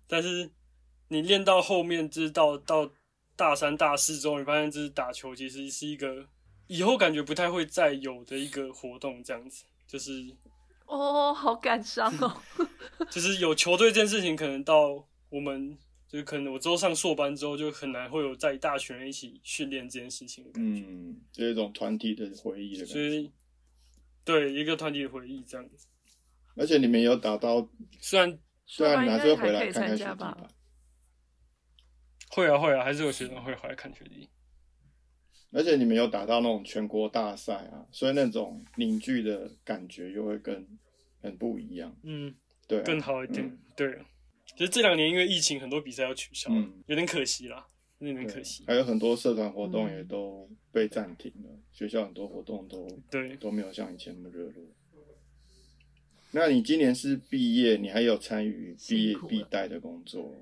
[0.07, 0.49] 但是
[1.07, 2.89] 你练到后面，就是到到
[3.35, 6.27] 大三、大四之后，你发现就是打球其实是一个
[6.67, 10.35] 以后感觉不太会再有的一个活动，这样子就是
[10.85, 12.41] 哦，好感伤哦。
[13.09, 20.49] 就是有球队这件事情，可能到我们就是可能我之后上硕班之后，就很难会有在一大群人一起训练这件事情。
[20.55, 22.93] 嗯，就一种团体的回忆的感觉。
[22.93, 23.31] 所以，
[24.23, 25.87] 对一个团体的回忆这样子。
[26.55, 30.49] 而且你们有打到，虽然虽然你还是会回来看看参加吧学弟吧。
[32.29, 34.29] 会啊会啊，还是有学生会回来看学弟。
[35.51, 40.65] 而且你们有打到那种全国大赛啊，所以那种凝聚的感觉又会更
[41.21, 41.95] 很不一样。
[42.03, 42.33] 嗯，
[42.67, 43.45] 对啊、更好一点。
[43.45, 44.05] 嗯对啊，
[44.55, 47.67] 其实这两年因为疫情，很多比赛要取消，嗯有点可惜啦，
[47.99, 48.63] 有点对可惜。
[48.65, 54.63] 还有很多社团活动嗯也都被暂停了，学校很多活动都对，都没有像以前那么热络。
[56.31, 60.33] 那你今年是毕业，你还有参与毕业辛苦了毕带的工作？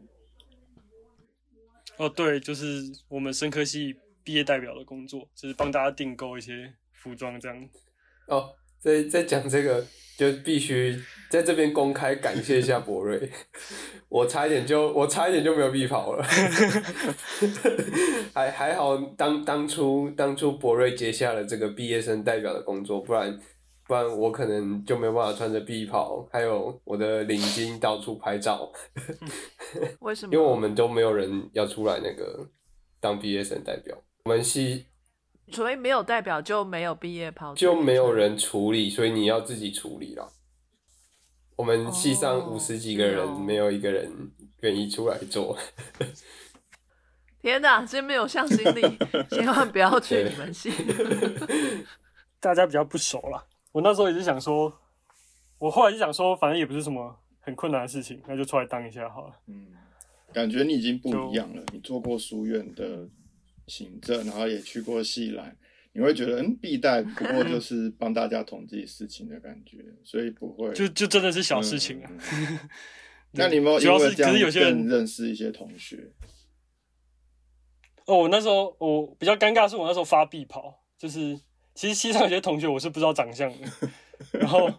[1.98, 7.70] 哦对，就是我们生科系毕业代表的工作，就是帮大家订购一些服装这样。
[8.28, 8.54] 哦，
[8.86, 9.84] 在在讲这个，
[10.16, 10.96] 就必须
[11.32, 13.30] 在这边公开感谢一下博瑞，
[14.08, 16.24] 我差一点就我差一点就没有必跑了，
[18.32, 23.38] 还还好当当初当初博瑞接下了这个毕业生代表的工作，不然
[23.88, 28.72] 不然我可能就没有办法穿着必跑，还有我的领巾到处拍照，
[30.00, 30.34] 为什么？
[30.34, 32.48] 因为我们都没有人要出来那个
[33.00, 34.86] 当毕业生代表，我们系
[35.52, 40.32] 所以没有代表就没有毕业跑，就没有人处理，所以你要自己处理了。
[41.56, 44.12] 我们系上哦五十几个人，没有一个人
[44.62, 45.58] 愿意出来做。
[47.42, 48.82] 天哪，真没有向心力，
[49.30, 50.72] 千万不要去你们系。
[52.42, 53.46] 大家比较不熟啦。
[53.72, 54.74] 我那时候也是想说，
[55.60, 59.34] 我后来就想说，反正也不是什么很困难的事情，那就出来当一下好了。
[59.48, 59.68] 嗯，
[60.34, 61.64] 感觉你已经不一样了。
[61.72, 63.08] 你做过书院的
[63.68, 65.56] 行政，然后也去过系篮，
[65.94, 72.12] 你会觉得嗯，必带不过就 是帮大家统计事情的感觉，所以不会就就真的是小事情啊。
[73.38, 76.12] 那你有没有主要是，可是有些人认识一些同学？
[78.06, 81.38] 哦，我那时候我比较尴尬，是我那时候发必跑，就是
[81.74, 83.68] 其实西上有些同学我是不知道长相的，
[84.40, 84.70] 然后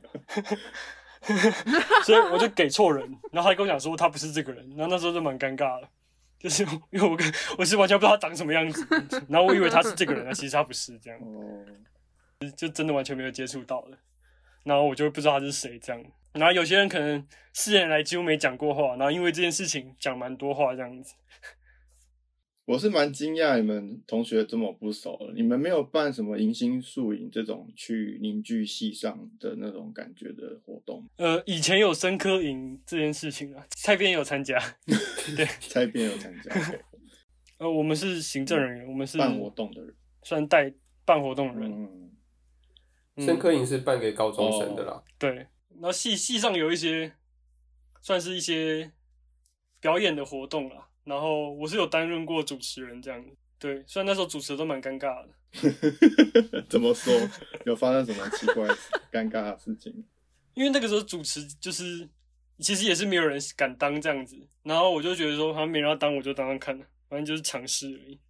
[2.05, 5.89] 所以我就给错人，然后他跟我讲说他不是这个人，然后那时候就蛮尴尬的，
[6.39, 7.27] 就是因为我跟
[7.59, 8.87] 我是完全不知道他长什么样子，
[9.29, 11.65] 然后我以为他是这个人啊，其实他不是这样，哦，
[12.57, 13.99] 就真的完全没有接触到的，
[14.65, 21.15] 然后我就不知道他是谁这样，然后有些人可能四年来几乎没讲过话，然后因为这件事情讲蛮多话这样子。
[22.67, 25.33] 我是蛮惊讶你们同学这么不熟了。
[25.35, 31.09] 你们没有办什么迎新宿营这种去凝聚系上的那种感觉的活动？
[31.17, 34.59] 呃，以前有生科营这件事情啊，蔡编有参加。
[35.37, 36.53] 对，蔡编有参加
[37.59, 40.73] 呃，我们是行政人员，我们是办活动的人，算带
[41.05, 41.71] 办活动的人。
[41.71, 42.11] 嗯，
[43.15, 45.31] 嗯生科营是办给高中生的啦，对，
[45.75, 47.13] 然后系系上有一些
[48.03, 48.91] 算是一些
[49.81, 53.31] 表演的活动啦，然后我是有担任过主持人这样子。
[53.59, 57.15] 对，虽然那时候主持的都蛮尴尬的， 怎么说？
[57.65, 58.67] 有发生什么奇怪、
[59.11, 60.05] 尴尬的事情？
[60.53, 62.07] 因为那个时候主持就是
[62.59, 66.79] 其实也是没有人敢当这样子，然后我就觉得说好像没人要当，我就当当看，
[67.09, 68.21] 反正就是尝试而已。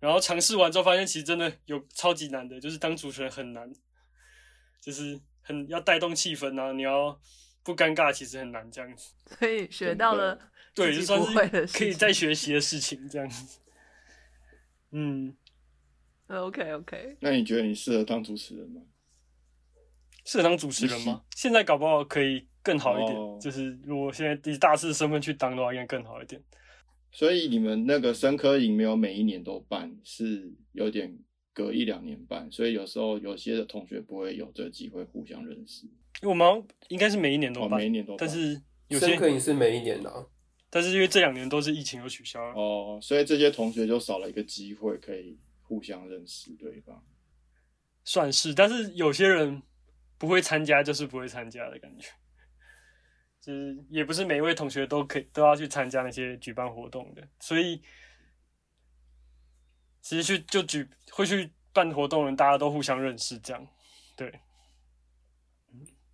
[0.00, 3.72] 然后尝试完之后，发现其实真的有超级难的，就是当主持人很难，
[4.80, 7.16] 就是很要带动气氛啊，你要
[7.64, 9.12] 不尴尬，其实很难这样子。
[9.38, 10.38] 所以学到了
[10.74, 13.60] 对，就算是可以情再学习的事情这样子。
[14.90, 15.34] 嗯，
[16.28, 18.82] OK OK，那你觉得你适合当主持人吗？
[20.24, 21.22] 适合当主持人吗？
[21.34, 26.42] 现在搞不好可以更好一点，哦就是如果现在以大四身份去当的话，应该更好一点。
[27.10, 31.18] 所以你们那个生科营没有每一年都办，是有点
[31.52, 35.86] 隔一两年办，所以有时候有些的同学不会有这个机会互相认识。
[36.22, 40.24] 因为我们好像应该是每一年都哦，办，每一年都办但是有些，营是每一年的啊、
[40.70, 47.04] 但是因为这两年都是疫情有取消了，哦，所以这些同学就少了一个机会可以互相认识对方。
[48.04, 49.60] 算是，但是有些人
[50.16, 52.08] 不会参加，就是不会参加的感觉。
[53.42, 57.82] 就是也不是每一位同学都可以都要去参加那些举办活动的，所以
[60.00, 63.66] 其实去就举会去办活动的人，大家都互相认识，这样
[64.14, 64.32] 对。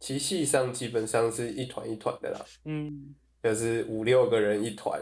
[0.00, 5.00] 其系上基本上是一团一团的啦，嗯，就是五六个人一团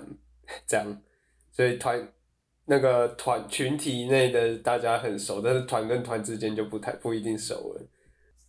[0.66, 1.02] 这样，
[1.52, 2.12] 所以团
[2.64, 7.86] 那个团群体内的大家很熟，但是团跟团之间就不太不一定熟了。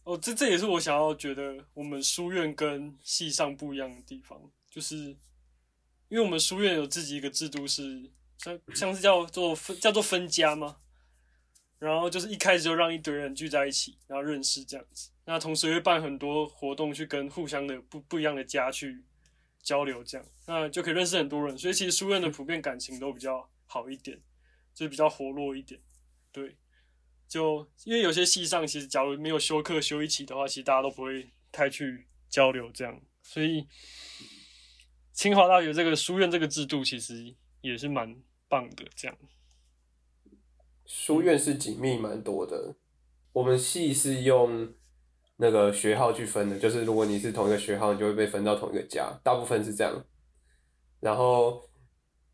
[0.04, 4.40] 哦，这这也是我想要觉得我们书院跟系上不一样的地方，
[4.70, 4.96] 就是
[6.08, 10.78] 因为我们书院有自己一个制度是像像是叫做分叫做分家嘛，
[11.78, 15.10] 然后就是一开始就让一堆人聚在一起，然后认识这样子。
[15.28, 19.04] 那同时会办很多活动去跟互相的不不一样的家去
[19.62, 21.58] 交流，这样那就可以认识很多人。
[21.58, 24.18] 所以其实书院的普遍感情都比较好一点，
[24.74, 25.80] 就是比较活络一点，
[26.32, 26.56] 对。
[27.28, 33.68] 就因为有些系上其实假如没有修课修一起的话，其实大家都不会太去交流这样，所以
[35.12, 38.16] 清华大学这个书院这个制度其实也是蛮
[38.48, 38.86] 棒的。
[38.96, 39.18] 这样，
[40.86, 42.76] 书院是紧密蛮多的，
[43.34, 44.74] 我们系是用
[45.38, 50.04] 那个学号去分的，就是如果你是同一个学号，你就会被分到同一个家，大部分是这样。
[51.00, 51.62] 然后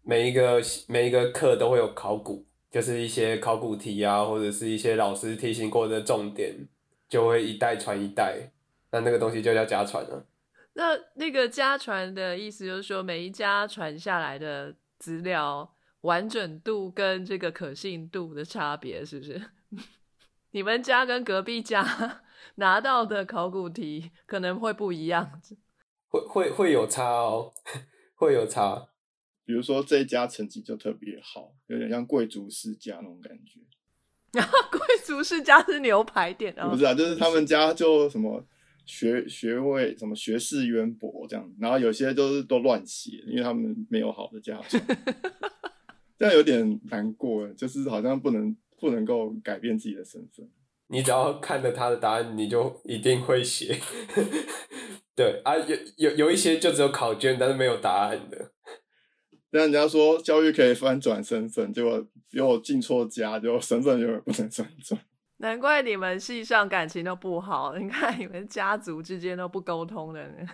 [0.01, 2.45] 每一个每一个课都会有考古。
[2.73, 6.67] 就是一些考古题啊，或者是一些老师提醒过的重点，
[7.07, 8.51] 就会一代传一代，
[8.89, 10.25] 那那个东西就叫家传了。
[10.73, 19.39] 那那个家传的意思就是说，每一家传下来的资料完整度跟这个可信度的差别，是不是？
[20.49, 21.83] 你们家跟隔壁家
[22.55, 25.41] 拿到的考古题可能会不一样，
[26.07, 27.53] 会会会有差哦，
[28.15, 28.89] 会有差。
[29.45, 33.59] 比如说这一家成绩就特别好，有点像贵族世家那种感觉。
[34.33, 36.67] 然后贵族世家是牛排店啊？
[36.69, 38.43] 不是啊，就是他们 家就什么
[38.85, 44.81] 学学位什么学识渊博这样，然后有些都是都乱写，因为他们没有好的家长，
[46.17, 50.49] 这样有点难过，就是好像不能不能够改变自己的身份。
[50.93, 53.79] 你只要看着他的答案，你就一定会写。
[55.15, 58.51] 对啊，有有有一些就只有考卷，但是没有答案的。
[59.49, 64.99] 让人家说教育可以翻转身份，结果又进错家，就身份又不能翻转。
[65.37, 70.47] 难怪你们系上感情都不好，你看你们家族之间都不沟通的呢。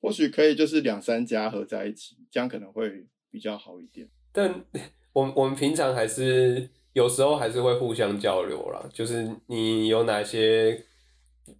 [0.00, 4.08] 或许可以就是两三家合在一起，这样可能会比较好一点。
[4.30, 4.62] 但
[5.12, 10.84] 我我们平常还是有时候还是会互相交流啦，就是你有哪些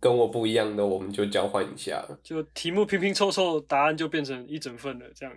[0.01, 2.05] 跟我不一样的，我们就交换一下。
[2.25, 5.33] 就题目拼拼凑凑，答案就变成一整份了，这样。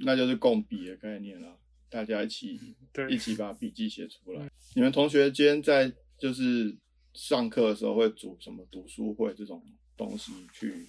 [0.00, 1.56] 那就是共笔的概念了，
[1.88, 2.58] 大家一起
[3.08, 4.50] 一起把笔记写出来。
[4.74, 6.76] 你们同学间在就是
[7.14, 9.62] 上课的时候会组什么读书会这种
[9.96, 10.88] 东西去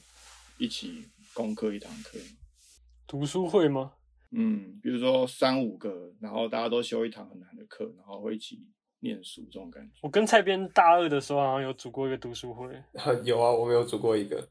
[0.57, 1.05] 一起
[1.35, 2.17] 攻克一堂课？
[3.05, 3.91] 读书会吗？
[4.35, 8.59] 嗯，比如说三五个，然后大家都修一堂很难的课，然后会一起
[8.99, 9.99] 念书这种感觉。
[10.01, 12.67] 我跟蔡编大二的时候好像有组过一个读书会。
[13.23, 14.49] 有啊，我们有组过一个。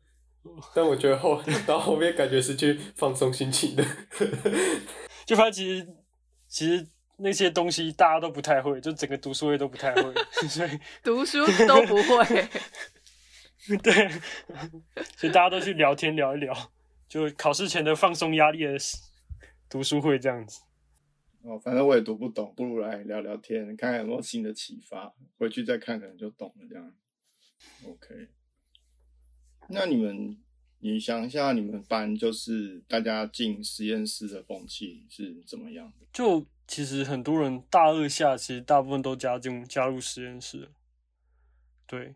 [0.75, 3.85] 但我觉得后到后面感觉是去放松心情的，
[5.25, 5.89] 就发现其实
[6.49, 6.85] 其实
[7.19, 10.13] 那些东西大家都不太会，就整个读书会都不太会，
[10.49, 10.71] 所以
[11.03, 12.49] 读书都不会。
[13.85, 14.09] 对，
[15.17, 16.53] 所以大家都去聊天聊一聊，
[17.09, 18.77] 就考试前的放松压力的
[19.73, 20.61] 读书会这样子。
[21.41, 26.95] 哦，反正我也读不懂，不如来聊聊天，看看有没有新的启发，回去再看可能就懂了这样。
[27.87, 28.29] OK。
[29.71, 30.37] 那你们，
[30.81, 36.07] 你想一下，你们班就是大家进实验室的风气是怎么样的？
[36.13, 40.71] 就其实很多人大二下，其实大部分都加进加入实验室。
[41.87, 42.15] 对，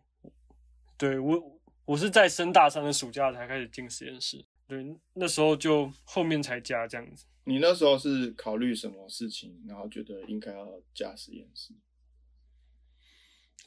[0.95, 4.45] 对我我是在升大三的暑假才开始进实验室。
[4.67, 7.25] 对，那时候就后面才加这样子。
[7.45, 11.73] 你那时候是考虑什么事情，然后觉得应该要加实验室？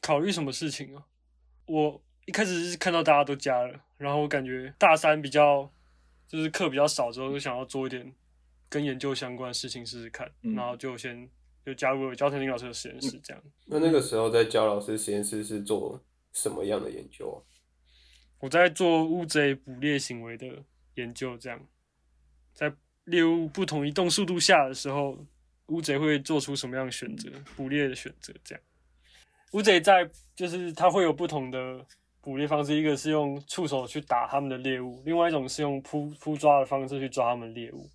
[0.01, 1.07] 考虑什么事情啊？
[1.67, 2.03] 我。
[2.27, 5.69] 一开始是看到大家都加了，然后我感觉大三比较
[6.29, 8.15] 就是课比较少，之后就想要做一点
[8.69, 11.29] 跟研究相关的事情试试看，然后就先
[11.65, 13.43] 就加入了焦腾林老师的实验室这样。
[13.67, 16.01] 那那个时候在焦老师实验室是做
[16.33, 17.37] 什么样的研究啊？
[18.39, 20.63] 我在做乌贼捕猎行为的
[20.95, 21.61] 研究，这样
[22.53, 22.73] 在
[23.05, 25.19] 猎物不同移动速度下的时候，
[25.67, 27.31] 乌贼会做出什么样的选择？
[27.57, 28.65] 捕猎的选择这样。
[29.53, 31.87] 乌贼在就是它会有不同的。
[32.23, 37.89] 捕猎方式，一个是用触手去打他们的猎物，另外一种是用扑扑抓的方式去抓他们猎物。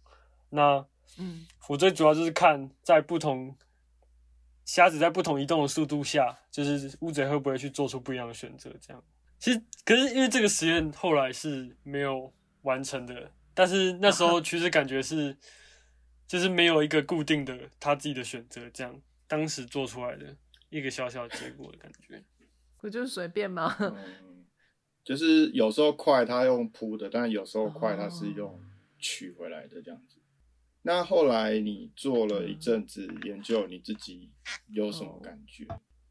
[0.50, 0.84] 那，
[1.20, 3.56] 嗯，我最主要就是看在不同
[4.66, 8.74] 虾子在不同移动的速度下，就是乌贼会不会去做出不一样的选择。
[8.82, 9.04] 这样，
[9.38, 12.34] 其实可是因为这个实验后来是没有
[12.66, 15.36] 完成的，但是那时候其实感觉是，
[16.28, 20.36] 就是没有一个固定的他自己的选择，这样当时做出来的
[20.70, 22.22] 一个小小结果的感觉。
[22.82, 23.76] 不就是随便吗？
[25.04, 28.60] 就是有时候快他用铺的，但有时候快他是用哦
[29.00, 30.18] 取回来的这样子。
[30.82, 34.30] 那后来你做了一阵子研究，你自己
[34.68, 35.66] 有什么感觉？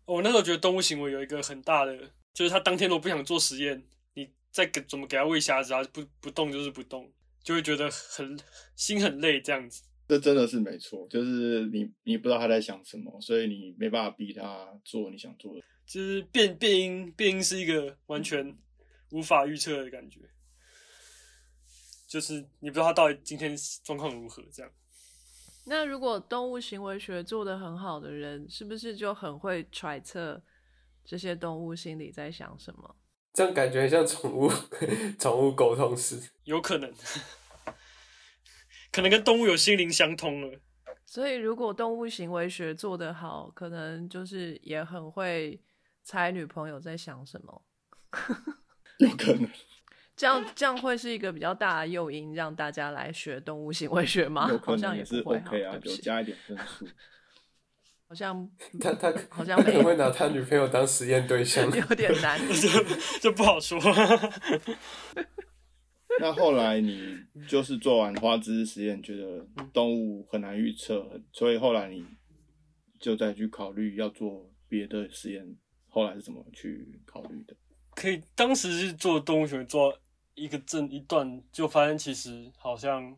[0.05, 1.97] 我那时候觉得动物行为有一个很大的，
[2.33, 3.85] 就是他当天如果不想做实验，你
[4.55, 8.39] 再给怎么给他喂虾子，啊不不动就是不动，就会觉得很
[8.77, 9.83] 心很累这样子。
[10.07, 15.65] 这真的是没错，就是你你不知道他在想什么，所以你没办法逼他做你想做的。
[15.85, 18.57] 就是变变音，变音是一个完全
[19.11, 20.21] 无法预测的感觉，
[22.07, 24.71] 就是你不知道他到底今天状况如何这样。
[25.67, 30.41] 那如果动物行为学做得很好的人，是不是就很会揣测
[31.05, 32.97] 这些动物心里在想什么？
[33.35, 34.49] 这样感觉很像宠物
[35.19, 36.19] 宠物沟通师。
[36.45, 36.91] 有可能，
[38.93, 40.59] 可能跟动物有心灵相通了。
[41.05, 45.61] 所以，如果动物行为学做得好，可能就是也很会
[46.03, 47.63] 猜女朋友在想什么。
[48.99, 49.49] 有可能，
[50.17, 54.49] 这样这样会是一个比较大的诱因，让大家来学动物行为学吗？
[54.49, 56.87] 有可好像能也是不会哈 OK 啊，有加一点分数。
[58.07, 58.49] 好像
[58.81, 61.65] 他他好像他可能会拿他女朋友当实验对象。
[61.77, 62.39] 有点难。
[62.49, 62.69] 就
[63.21, 63.79] 就不好说。
[66.21, 72.05] 那后来你就是做完花枝实验，觉得动物很难预测，所以后来你
[73.01, 75.57] 就再去考虑要做别的实验。
[75.89, 77.57] 后来是怎么去考虑的？
[77.97, 79.97] 可以，当时是做动物学做
[80.35, 83.17] 一个阵一段，就发现其实好像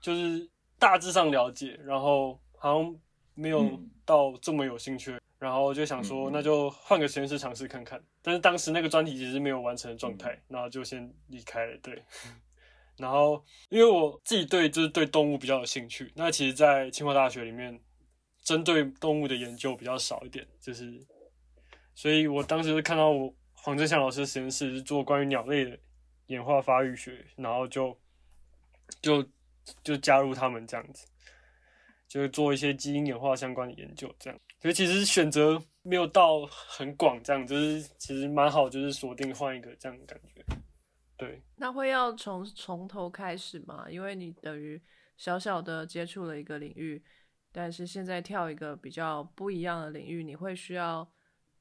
[0.00, 0.48] 就是
[0.78, 2.96] 大致上了解，然后好像
[3.38, 8.02] 没有嗯到这么有兴趣，然后就想说那就换个实验室尝试看看。
[8.20, 11.78] 但是当时那个专题其实没有完成的状态，然后就先离开了。
[11.78, 12.02] 对，
[12.98, 17.80] 然后因为我自己对就是对动物比较有兴趣，那其实，在清华大学里面，
[18.42, 21.06] 针对动物的研究比较少一点，就是，
[21.94, 25.78] 所以我当时就看到我黄正祥老师的实验室是做关于鸟类的
[26.26, 27.96] 演化发育学，然后就
[29.00, 29.24] 就
[29.84, 31.06] 就加入他们这样子，
[32.08, 34.40] 就是做一些基因演化相关的研究，这样。
[34.60, 40.44] 所以其实选择没有到很广，这样就是其实蛮好，就是锁定换一个这样的感觉。
[41.16, 43.86] 对，那会要从从头开始吗？
[43.90, 44.80] 因为你等于
[45.16, 47.02] 小小的接触了一个领域，
[47.52, 51.08] 但是现在跳一个比较不一样的领域，你会需要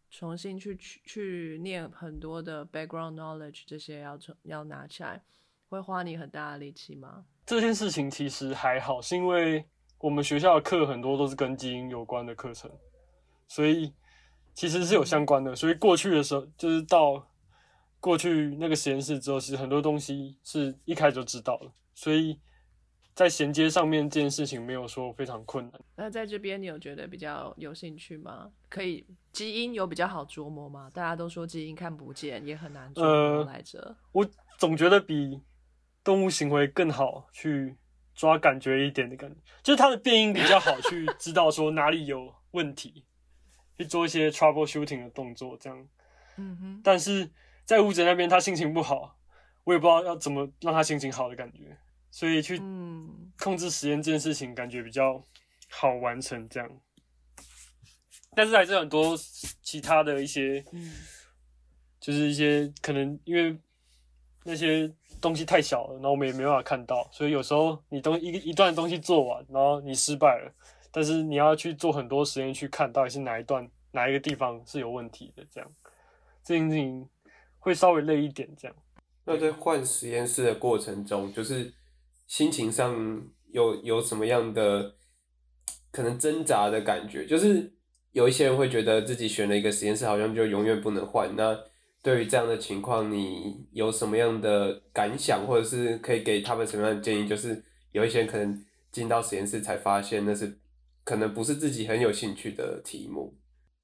[0.10, 5.24] 重新去去去念很多的 background knowledge，这些要从要拿起来，
[5.70, 7.26] 会花你很大的力气吗？
[7.46, 9.66] 这件事情其实还好，是因为
[10.00, 12.70] 我们学校的课很多都是跟基因有关的课程，
[13.48, 13.94] 所以
[14.54, 15.56] 其实是有相关的。
[15.56, 17.28] 所以过去的时候，就是到
[18.00, 22.40] 过去那个实验室之后，其实很多东西是一开始就知道了，所以
[23.16, 25.82] 在衔接上面这件事情没有说非常困难。
[25.96, 28.52] 那在这边你有觉得比较有兴趣吗？
[28.70, 30.92] 可以基因有比较好琢磨吗？
[30.94, 33.98] 大家都说基因看不见，也很难琢磨呃来着。
[34.12, 34.30] 我
[34.60, 35.42] 总觉得比
[36.04, 37.76] 动物行为更好去
[38.18, 43.06] 抓感觉一点的感觉，就是它的变音比较好去知道说哪里有问题，
[43.78, 45.88] 去做一些 troubleshooting 的动作，这样。
[46.36, 47.30] 嗯哼，但是
[47.64, 49.18] 在吴哲那边，他心情不好，
[49.64, 51.78] 我也不知道要怎么让他心情好的感觉，
[52.10, 55.24] 所以去嗯，控制实验这件事情，感觉比较
[55.70, 56.70] 好完成这样。
[58.36, 59.16] 但是还是很多
[59.62, 60.92] 其他的一些，嗯
[62.00, 63.58] 就是一些可能因为
[64.44, 70.52] 那些东西太小了，然后我们也没办法看到，所以有时候你东一个一段东西做完，然后你失败了，
[70.92, 75.72] 但是你要去做很多实验去看到底是哪一段哪一个地方是有问题的，这样
[76.44, 77.08] 这件事情
[77.60, 78.78] 会稍微累一点，这样。
[79.26, 81.74] 那在换实验室的过程中，就是
[82.28, 84.96] 心情上有有什么样的
[85.92, 87.26] 可能挣扎的感觉？
[87.26, 87.74] 就是
[88.12, 91.36] 有一些人会觉得自己选了一个实验室，好像就永远不能换。
[91.36, 91.60] 那
[92.08, 97.28] 对于这样的情况，你有什么样的感想，或者是可以给他们什么样的建议？
[97.28, 100.58] 就是有一些可能进到实验室才发现，那是
[101.04, 103.36] 可能不是自己很有兴趣的题目。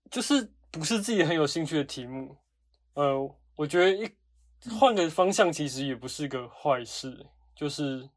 [0.09, 2.37] 就是不是自己很有兴趣的题目，
[2.93, 4.09] 呃，我觉得一
[4.69, 8.07] 换个方向其实也不是个坏事，就是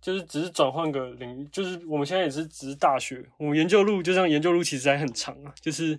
[0.00, 5.96] 就是只是转换个领域，就是我们现在也是只是大学，我们研究路就像研究路其实还很长啊，就是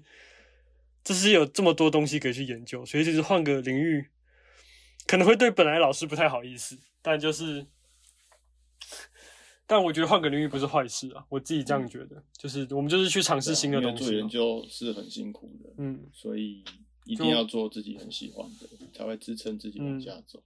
[1.07, 4.09] 这是有这么多东西可以去研究，所以就是换个领域
[5.05, 7.65] 可能会对本来老师不太好意思，但就是。
[9.69, 16.63] 但我觉得换个领域不是坏事啊，我自己这样觉得，就是我们就是去尝试新的东西研究是很辛苦的，嗯，所以
[17.05, 20.43] 一定要做自己很喜欢的，才会支撑自己往下走。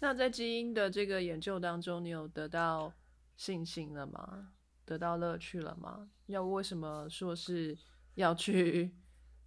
[0.00, 2.92] 那在基因的这个研究当中，你有得到
[3.36, 4.48] 信心了吗？
[4.84, 6.08] 得到乐趣了吗？
[6.26, 7.78] 要为什么说是
[8.16, 8.92] 要去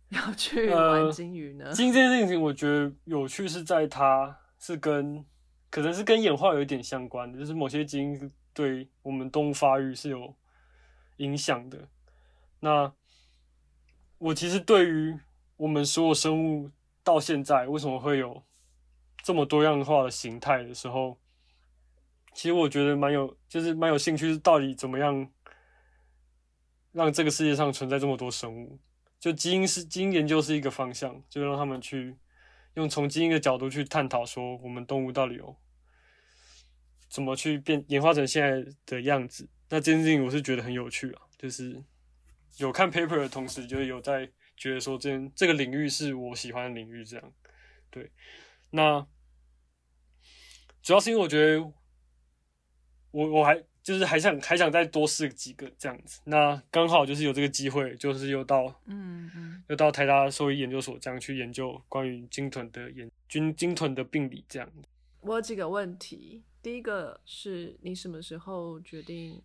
[0.10, 1.72] 要去呃玩金鱼呢？
[1.74, 5.26] 基因这件事情，我觉得有趣是在它是跟
[5.70, 10.34] 可能是跟演化有一点相关的，就是某些基因对我们动物发育是有
[11.18, 11.88] 影响的。
[12.60, 12.92] 那
[14.18, 15.20] 我其实对于
[15.58, 16.72] 我们所有生物
[17.04, 18.42] 到现在为什么会有
[19.24, 21.18] 这么多样化的形态的时候，
[22.34, 25.30] 其实我觉得蛮有，就是蛮有兴趣，是到底怎么样
[26.94, 28.80] 让这个世界上存在这么多生物。
[29.26, 32.16] 就基因是基因研究是一个方向，就让他们去
[32.76, 35.58] 用从基因的角度去探讨，说我们动物到底有
[37.10, 39.50] 怎么去变演化成现在的样子。
[39.70, 41.84] 那这件事情我是觉得很有趣啊，就是
[42.58, 47.34] 有看 paper 的同时，就有在觉得说这件这个领域是我喜欢的领域，这样
[47.90, 48.12] 对。
[48.70, 49.08] 那
[50.84, 51.60] 主要是因为我觉得
[53.10, 64.68] 我我还就是还想还想再多试几个这样子，那刚好就是有这个机会，就是又到嗯嗯，又到台大兽医研究所这样去研究关于鲸豚的研菌鲸豚的病理这样。
[65.22, 66.44] 我有几个问题。
[66.64, 69.40] 第一个是你什么时候决定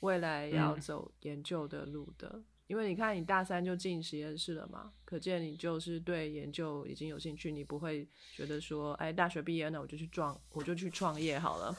[0.00, 2.42] 未来要嗯走研究的路的？
[2.66, 11.76] 因为你看你大三就进实验室了嘛，可见你就是对研究已经有兴趣，你不会觉得说，哎，大学毕业那我就去撞，我就去创业好了。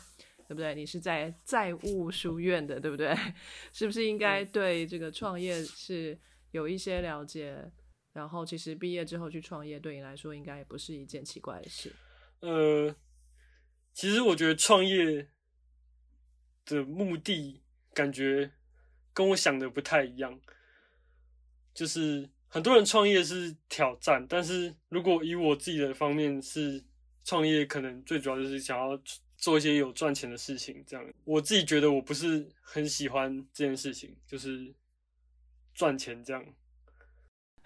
[0.52, 0.76] 对不对？
[0.76, 3.16] 你是在债务书院的，对不对？
[3.72, 6.20] 是不是应该对这个创业是
[6.52, 7.72] 有一些了解？
[8.12, 11.96] 然后其实毕业之后去创业，对你来说应该也不是一件奇怪的事。
[12.42, 12.94] 呃，
[13.94, 15.26] 其实我觉得创业
[16.66, 17.62] 的目的
[17.94, 18.52] 感觉
[19.14, 20.38] 跟我想的不太一样，
[21.74, 26.84] 就是很多人创业是挑战，但是如果以我自己的方面是
[27.24, 29.02] 创业，可能最主要就是想要
[29.42, 30.82] 做一些有赚钱的事情。
[30.88, 34.74] 这样，我自己觉得我不是很喜欢这件事情，就是
[35.74, 36.46] 赚钱这样。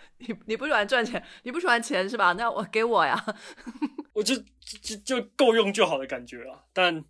[0.18, 2.34] 你你不喜欢赚钱，你不喜欢钱是吧？
[2.34, 3.24] 那我给我呀。
[4.14, 4.36] 我就
[4.82, 6.64] 就就够用就好的感觉啊。
[6.72, 7.04] 但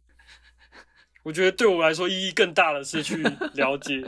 [1.24, 3.18] 我觉得对我来说意义更大的是去
[3.54, 4.02] 了解，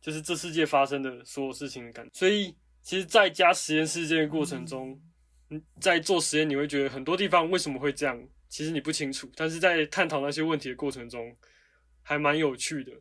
[0.00, 2.10] 就是这世界发生的所有事情的感觉。
[2.12, 5.00] 所以，其实，在家实验室这个过程中，
[5.50, 9.30] 嗯，在做实验，你会觉得很多地方为什么会这样，其实你不清楚。
[9.34, 11.36] 但是在探讨那些问题的过程中，
[12.02, 12.92] 还蛮有趣的。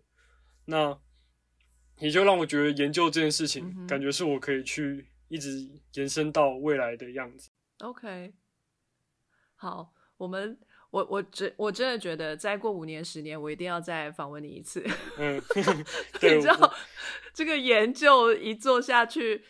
[0.65, 0.99] 那
[1.99, 7.49] 也就让我觉得研究这件事情，嗯感觉是我可以去一直延伸到未来的样子。
[7.79, 8.33] OK，
[9.55, 14.85] 好，我们我我真我真的觉得，再过五年十年，我一定要再访问你一次。
[15.17, 15.41] 嗯，
[16.19, 16.73] 对，你知道
[17.33, 19.43] 这个研究一做下去，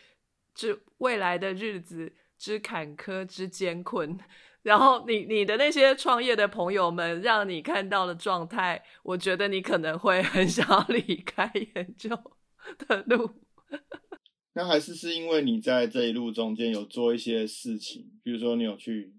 [0.54, 4.18] 之未来的日子之坎坷之艰困，
[4.64, 12.10] 然后你你的那些创业的朋友们让你看到的状态，我觉得你可能会很想要离开研究
[12.80, 13.30] 的路。
[14.54, 19.14] 那还是是因为你在这一路中间有做一些事情，比如说你有去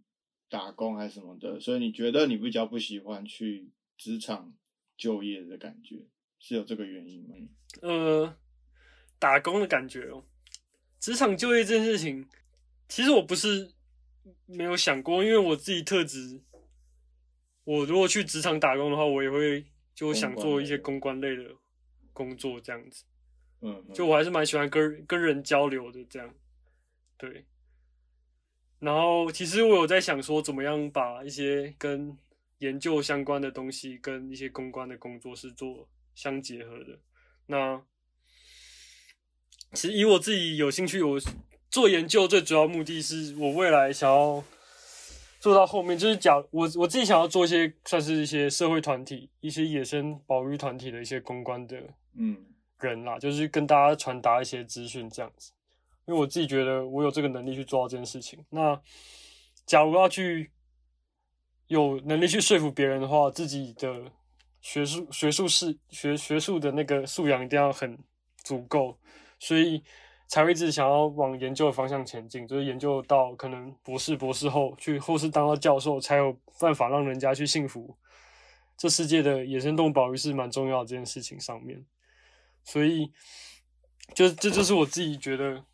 [0.51, 4.53] 打工还是什么的，所以你觉得你比较不喜欢去职场
[4.97, 6.07] 就业的感觉，
[6.41, 7.36] 是有这个原因吗？
[7.82, 8.36] 呃，
[9.18, 10.24] 打工的感觉哦。
[10.99, 12.28] 职场就业这件事情，
[12.89, 13.70] 其实我不是
[14.46, 16.40] 没有想过，因为我自己特质，
[17.64, 19.64] 我如果去职场打工的话，我也会
[19.94, 21.54] 就想做一些公关类的
[22.12, 23.04] 工作，这样子。
[23.60, 26.34] 嗯，嗯就我还是蛮喜欢跟跟人交流的，这样，
[27.16, 27.44] 对。
[28.78, 32.16] 然后其实我有在想说，怎么样把一些跟
[32.58, 36.98] 研究相关的东西跟一些公关的工作是做相结合的。
[37.46, 37.82] 那
[39.72, 41.18] 其实以我自己有兴趣，我
[41.70, 44.42] 做研究最主要目的是我未来想要
[45.40, 51.76] 做到后面，就是讲我我自己想要做一些算是一些社会团体、一些野生保育团体的一些公关的
[52.16, 52.36] 嗯
[52.80, 55.52] 人啦，就是跟大家传达一些资讯这样子。
[56.06, 58.42] 因为我自己觉得我有这个能力去做到这件事情。
[58.48, 58.80] 那
[59.66, 60.50] 假如要去
[61.66, 64.10] 有能力去说服别人的话，自己的
[64.62, 67.98] 学术学术是学学术的那个素养一定要很
[68.42, 68.98] 足够，
[69.38, 69.82] 所以
[70.28, 77.96] 才会一直想要往研究的方向前进，就是研究到可能博士、博士后去，或是当到教授，才有办法让人家去信服
[78.76, 81.82] 这世界的野生动物保育是蛮重要的这件事情上面。
[82.62, 83.10] 所以，
[84.14, 85.64] 就这就是我自己觉得，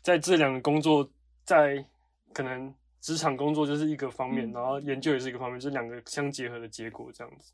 [0.00, 1.10] 在这两个工作，
[1.44, 1.84] 在
[2.32, 7.52] 可能职场工作就是一个方面，嗯然后研究也是一个方面，这两个相结合的结果这样子。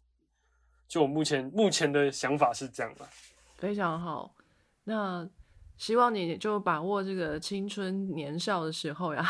[0.86, 3.08] 就我目前目前的想法是这样的。
[3.56, 4.30] 非常好，
[4.84, 5.26] 那
[5.76, 9.22] 希望你就把握这个青春年少的时候呀，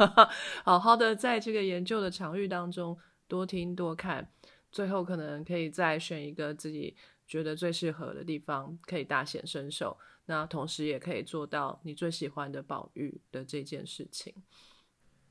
[0.64, 4.30] 好好的在这个研究的场域当中多听多看，
[4.70, 6.94] 最后可能可以再选一个自己
[7.26, 9.96] 觉得最适合的地方，可以大显身手。
[10.26, 14.34] 那同时也可以做到你最喜欢的保育的这件事情。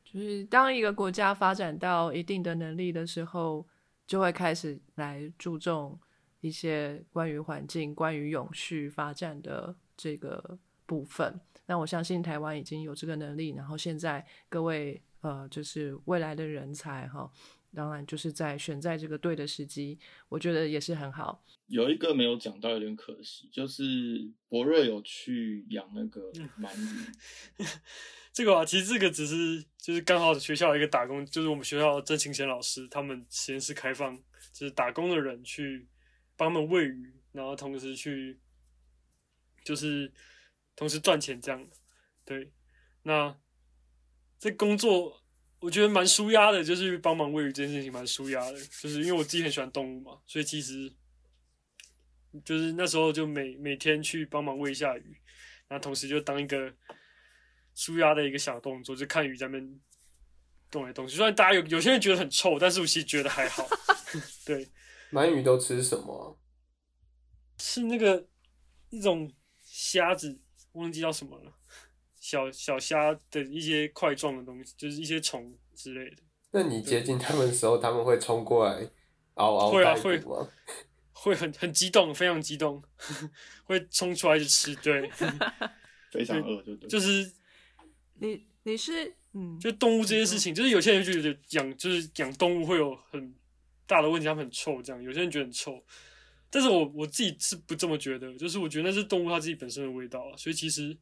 [0.06, 3.68] 就是当一个国家发展到一定的能力的时候，
[4.08, 6.00] 就会开始来注重
[6.40, 11.40] 一些关于环境、关于永续发展的这个部分。
[11.66, 17.32] 那我相信台湾已经有这个能力，然后现在各位呃，就是未来的人才哈，
[17.74, 19.98] 当然就是在选在这个对的时机，
[20.30, 21.44] 我觉得也是很好。
[21.68, 23.84] 有一个没有讲到，有点可惜，就是
[24.48, 27.66] 博瑞有去养那个鳗鱼。
[28.32, 34.16] 这个啊，其实这个只是就是刚好学校一个打工，就是我们学校郑清贤老师他们实验室开放，
[34.54, 35.88] 就是打工的人去
[36.36, 38.38] 帮他们喂鱼，然后同时去
[39.66, 40.10] 就是
[40.78, 41.68] 同时赚钱这样。
[42.24, 42.50] 对，
[43.04, 43.38] 那
[44.40, 45.22] 这工作
[45.60, 50.90] 我觉得蛮舒压的，就是帮忙喂鱼这件事情蛮舒压的，就是因为我自己很喜欢动物嘛，所以其实
[52.46, 55.18] 就是那时候就每每天去帮忙喂一下鱼，
[55.68, 56.74] 然后同时就当一个。
[57.78, 59.82] 舒压的一个小动作，就看鱼在那边
[60.72, 61.18] 动来动去。
[61.18, 63.68] 虽然大家有有些人觉得很臭，但是我其实觉得还好。
[64.48, 64.66] 对，
[65.12, 66.40] 鳗鱼都吃什么？
[67.60, 68.26] 是那个
[68.92, 69.30] 一种
[69.78, 70.40] 虾子，
[70.72, 71.52] 忘记叫什么了。
[72.18, 76.24] 小小虾的一些块状的东西，就是一些虫之类的。
[76.52, 78.90] 那你接近他们的时候，他们会冲过来
[79.34, 80.24] 嗷嗷 会啊，会
[81.12, 82.82] 会很很激动，非常激动，
[83.66, 84.74] 会冲出来就吃。
[84.78, 85.10] 对，
[86.10, 87.30] 非常饿，对对，就是。
[88.18, 93.36] 你你是嗯，就动物这件事情，就是有些人就觉得养就是养动物会有很
[93.86, 95.04] 大的问题，他们很臭这样。
[95.04, 95.84] 有些人觉得很臭，
[96.56, 100.38] 但是我我自己是不这么觉得，就是我觉得那是动物它自己本身的味道啊。
[100.38, 100.98] 所以其实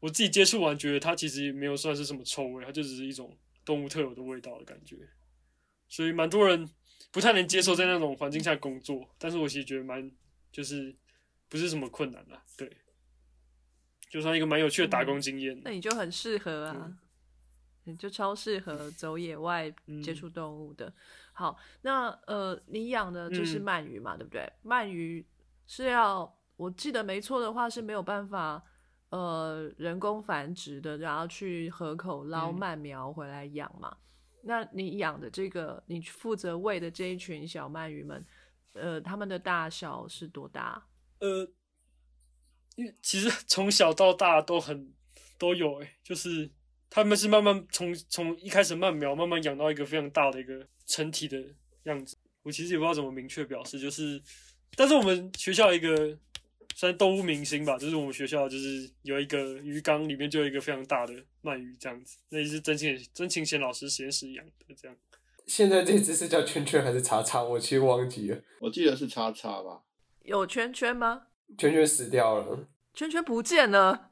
[0.00, 4.96] 我自己接触完，觉得它其实也没有算是什么臭味，它就只是一种动物特有的味道的感觉。
[5.86, 6.66] 所以蛮多人
[7.10, 10.10] 不太能接受在那种环境下工作，但是我其实觉得蛮
[10.50, 10.96] 就是
[11.50, 12.74] 不是什么困难的，对。
[14.08, 16.96] 就算一个蛮有趣的打工经验，那你就很适合啊，
[17.84, 19.70] 你就超适合走野外
[20.02, 20.90] 接触动物的。
[21.36, 24.50] 好，那呃，你养的就是鳗鱼嘛，对不对？
[24.64, 25.22] 鳗鱼
[25.66, 28.62] 是要，我记得没错的话是没有办法
[29.10, 33.94] 呃人工繁殖的，然后去河口捞鳗苗回来养嘛。
[34.40, 38.24] 那你养的这个，你负责喂的这一群小鳗鱼们，
[38.72, 40.82] 呃，它们的大小是多大？
[41.20, 41.46] 呃。
[42.76, 44.92] 因为其实从小到大都很
[45.38, 46.50] 都有诶，就是
[46.88, 51.42] 他们是慢慢从从一开始慢苗慢慢养到一个非常大的一个成体的
[51.84, 52.16] 样子。
[52.42, 54.22] 我其实也不知道怎么明确表示，就是，
[54.76, 56.16] 但是我们学校一个
[56.74, 61.12] 算动物明星吧，就是我们学校就是有一个鱼缸里面就有一个非常大的
[61.42, 64.96] 鳗鱼这样子，那也是曾庆曾庆贤老师实验室养的这样。
[65.46, 67.42] 现在这只是叫圈圈还是叉叉？
[67.42, 69.82] 我其实忘记了，我记得是叉叉吧？
[70.22, 71.22] 有圈圈吗？
[71.58, 74.10] 圈圈死掉了，圈圈不见了。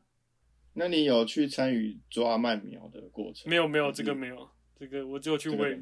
[0.75, 3.49] 那你有去参与抓麦苗的过程？
[3.49, 5.81] 没有，没有，这个没有，这个我只有去喂。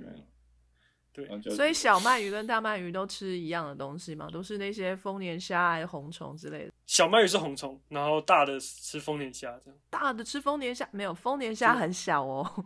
[1.15, 4.29] 对，所以小鳗鱼跟大鳗鱼都吃一样的东西吗？
[4.33, 6.73] 都是那些丰年虾还是红虫之类的？
[6.87, 9.79] 小鳗鱼是红虫，然后大的吃丰年虾这样。
[9.91, 12.65] 大的吃丰年虾没有，丰年虾很小哦。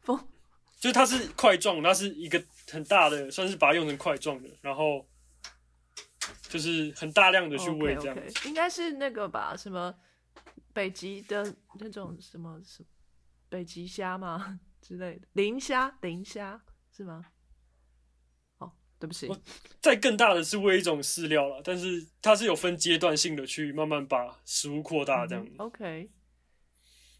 [0.00, 0.18] 丰
[0.78, 5.06] 就是它是块状，它是一个很大的，算是把它用成块状的，然后。
[6.48, 9.56] 就是很大量的去喂这样，应该是那个吧？
[9.56, 9.94] 什么
[10.72, 12.84] 北极的那种什么什
[13.48, 15.26] 北极虾吗 之类的？
[15.32, 17.26] 磷虾，磷虾是吗？
[18.58, 19.28] 哦，对不起。
[19.80, 25.52] 再更大的是喂一种饲料了，但是它是有分阶段性的去慢慢把食物扩大这样子。
[25.58, 26.10] OK，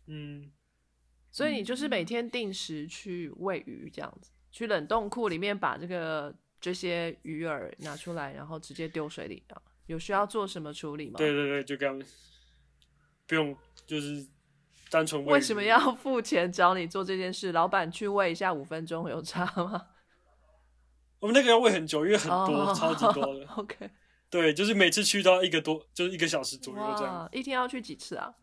[0.07, 0.51] 嗯，
[1.31, 6.35] 所以你就是每天定时去喂鱼这样子，去冷冻库里面把这个。
[6.63, 9.63] 这些鱼饵拿出来，然后直接丢水里啊？
[9.87, 11.15] 有需要做什么处理吗？
[11.17, 11.99] 对对对，就这样，
[13.31, 13.57] 不用，
[13.87, 14.27] 就是
[14.91, 15.35] 单纯喂。
[15.35, 17.53] 为什么要付钱找你做这件事？
[17.53, 19.87] 老板去喂一下五分钟有差吗？
[21.21, 23.47] 我们那个要喂很久，因为很多，超级多的。
[23.55, 23.89] OK，
[24.29, 27.29] 对，就是每次去都要一个多，就是一个小时左右这样。
[27.31, 28.35] 一天要去几次啊？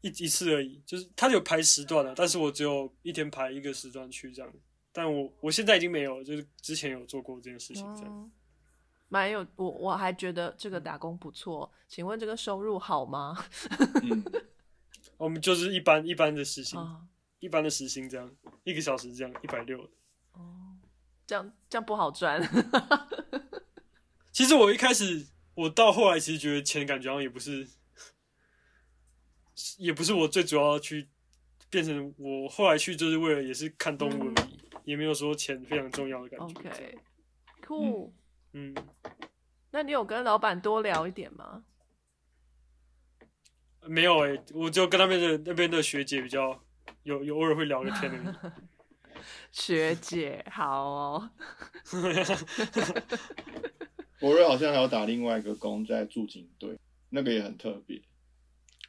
[0.00, 4.52] 一一次而已，就是他有排时段的，但是我只有一天排一个时段去这样。
[4.92, 8.30] 但我我现在已经没有，就是之前有做过这件事情，这样
[9.08, 11.70] 蛮有我我还觉得这个打工不错。
[11.88, 13.36] 请问这个收入好吗？
[15.16, 16.78] 我们就是一般一般的时薪，
[17.40, 18.30] 一般的时薪这样，
[18.64, 19.80] 一个小时这样一百六。
[20.32, 20.76] 哦，
[21.26, 22.40] 这样这样不好赚。
[24.32, 27.66] 其实我一开始，我到后来其实觉得钱感觉好像也不是，
[29.78, 31.08] 也不是我最主要去
[31.68, 34.58] 变成我后来去就是为了也是看动物而已。
[34.84, 36.44] 也没有说钱非常重要的感觉。
[36.60, 38.06] OK，Cool。
[38.06, 38.12] 嗯，
[39.70, 41.64] 那你有跟老板多聊一点吗？
[43.86, 46.62] 没有哎、我就跟那边的那边的学姐比较
[47.04, 48.24] 有有偶尔会聊个天而已。
[49.50, 51.30] 学姐，好哦。
[54.20, 56.76] 博瑞好像还有打另外一个工在驻警队，
[57.08, 58.02] 那个也很特别。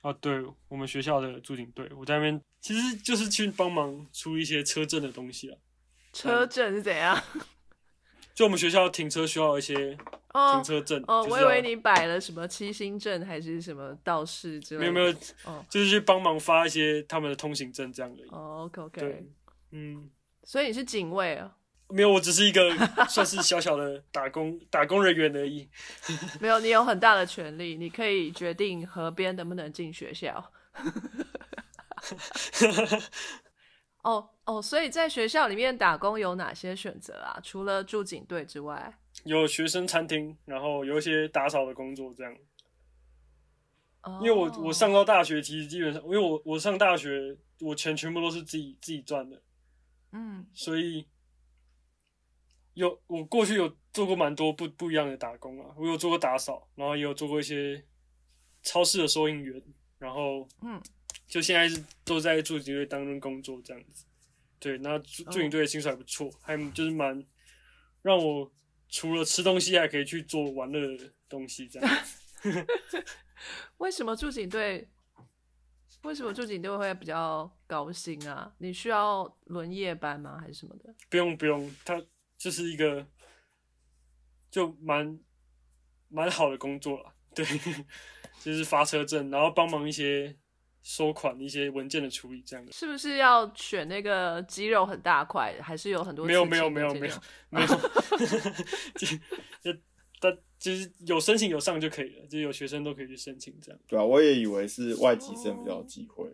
[0.02, 5.58] 啊，对我们学校的驻警队，我在那边其实就是去帮忙出一些车震的东西啊。
[6.12, 7.18] 车震是怎样？
[8.40, 9.98] 就我们学校停车需要一些
[10.30, 14.92] 哦停车证，哦，我以为你摆了什么七星阵还是什么道士之类的。
[14.94, 18.30] 没有没有，哦就是去帮忙发一些他们的通行证这样而已。
[18.30, 19.02] 哦，OK OK。
[19.02, 19.30] 对，
[19.72, 20.10] 嗯，
[20.46, 21.54] 所以你是警卫啊？
[21.90, 22.74] 没有，我只是一个
[23.10, 25.68] 算是小小的打工打工人员而已。
[26.40, 30.50] 没有，你有很大的权利，你可以决定河边能不能进学校。
[34.04, 37.40] 哦哦，所以在学校里面打工有哪些选择啊？
[37.44, 42.34] 除了驻警队之外，有学生餐厅，然后有一些打扫的工作这样。
[44.04, 49.42] 哦因为我我上到大学，其实基本上，因为我我上大学，我钱全部都是自己自己赚的，
[50.14, 50.46] 嗯。
[50.54, 51.06] 所以
[52.76, 57.84] 有我过去有做过蛮多不不一样的打工啊，我有做过打扫，然后也有做过一些
[58.64, 59.62] 超市的收银员，
[59.98, 60.82] 然后嗯，
[61.30, 64.04] 就现在是都在驻警队当中工作这样子。
[64.60, 67.26] 对，那驻驻警队的薪水还不错，还就是蛮
[68.02, 68.52] 让我
[68.90, 72.66] 除了吃东西，还可以去做玩乐的东西这样子。
[73.78, 74.90] 为什么驻警队？
[76.04, 78.54] 为什么驻警队会比较高薪啊？
[78.58, 80.38] 你需要轮夜班吗？
[80.40, 80.96] 还是什么的？
[81.10, 82.02] 不用不用，他
[82.38, 83.06] 就是一个
[84.50, 85.20] 就蛮
[86.08, 87.46] 蛮好的工作了，对，
[88.42, 90.34] 就是发车证，然后帮忙一些
[90.82, 92.72] 收款、一些文件的处理这样的。
[92.72, 95.56] 是不是要选那个肌肉很大块？
[95.62, 97.16] 还是有很多没有没有没有没有，
[97.50, 97.68] 没有，
[98.96, 99.08] 就
[99.74, 99.80] 就
[100.22, 103.80] 但就是有申请有上就可以了，就有学生都可以去申请这样。
[103.88, 106.30] 对啊，我也以为是外籍生比较有机会。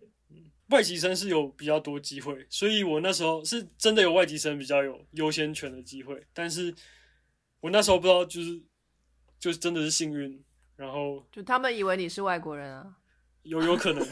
[0.70, 6.74] 外籍生是有比较多机会，所以我那时候是真的有外籍生比较有优先权的机会，但是
[7.60, 8.60] 我那时候不知道，就是
[9.40, 10.44] 就是真的是幸运，
[10.76, 12.96] 然后就他们以为你是外国人啊。
[13.46, 14.04] 有有可能，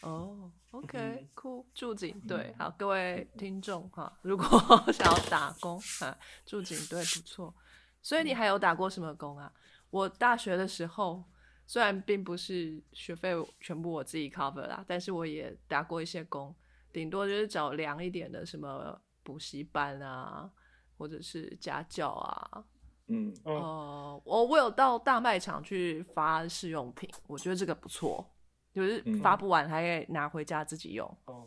[0.00, 4.46] 哦，OK，嗯酷，驻警队，好，各位听众哈，如果
[4.92, 6.16] 想要打工啊，
[6.46, 7.54] 驻警队不错。
[8.00, 9.52] 所以你还有打过什么工啊？
[9.90, 11.22] 我大学的时候
[11.66, 16.54] 虽然并不是学费全部我自己 cover 啦，但是我也打过一些工，
[16.90, 20.50] 顶多就是找凉一点的什么补习班啊，
[20.96, 22.64] 或者是家教啊。
[23.08, 28.28] 嗯，哦，呃，我我有到大卖场去发试用品，我觉得这个不错，
[28.72, 31.06] 就是嗯发不完还可以拿回家自己用。
[31.26, 31.46] 哦，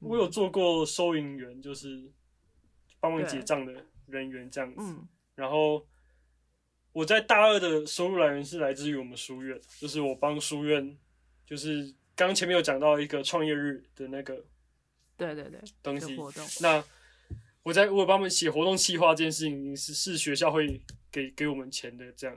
[0.00, 2.10] 我有做过收银员，就是
[2.98, 3.72] 帮忙结账的
[4.06, 4.76] 人员这样子。
[4.80, 5.86] 嗯然后
[6.92, 10.98] 我在大二的收入来源是来自于我们书院，就是我帮书院，
[11.46, 11.84] 就是
[12.14, 14.44] 刚刚前面有讲到一个创业日的那个
[15.16, 16.44] 对对对，东西活动。
[16.60, 16.84] 那
[17.62, 20.80] 我在我帮他们写活动计划这件事情是是学校会
[21.12, 22.36] 给给我们钱的，这样，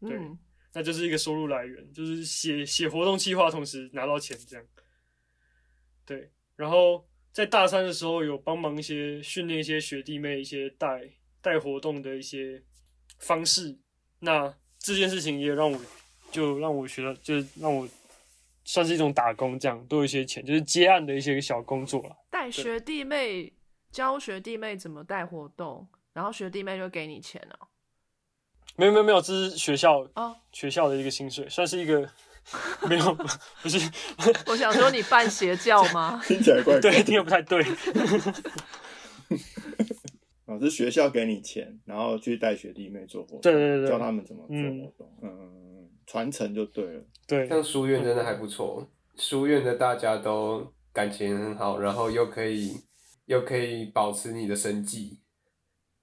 [0.00, 0.38] 对嗯，
[0.72, 4.66] 那就是一个收入来源，就是写写活动计划，同时拿到钱这样。
[6.06, 11.08] 对，然后在大三的时候有帮忙一些训练一些学弟妹一些带
[11.40, 12.62] 带活动的一些
[13.18, 13.78] 方式，
[14.20, 15.80] 那这件事情也让我
[16.30, 17.88] 就让我学到，就是让我
[18.64, 22.16] 算是一种打工，这样都有一些钱，就是接案的一些小工作了。
[22.30, 23.52] 带学弟妹
[23.94, 27.68] 教学弟妹怎么带活动，然后学弟妹就给你钱了。
[28.74, 32.00] 没有没有没有，这是学校哦，学校的一个薪水，算是一个
[32.90, 33.78] 没有不是
[34.46, 36.20] 我想说你办邪教吗？
[36.26, 37.04] 听起来怪怪对，的。
[37.04, 37.64] 听得不太对。
[40.46, 47.04] 哦，是学校给你钱，然后去带学弟妹做活动，对对对对教他们怎么做嗯活动，嗯，传承就对了。
[47.28, 52.76] 对，像书院真的还不错，书院的大家都感情很好，然后又可以
[53.26, 55.20] 又可以保持你的生计。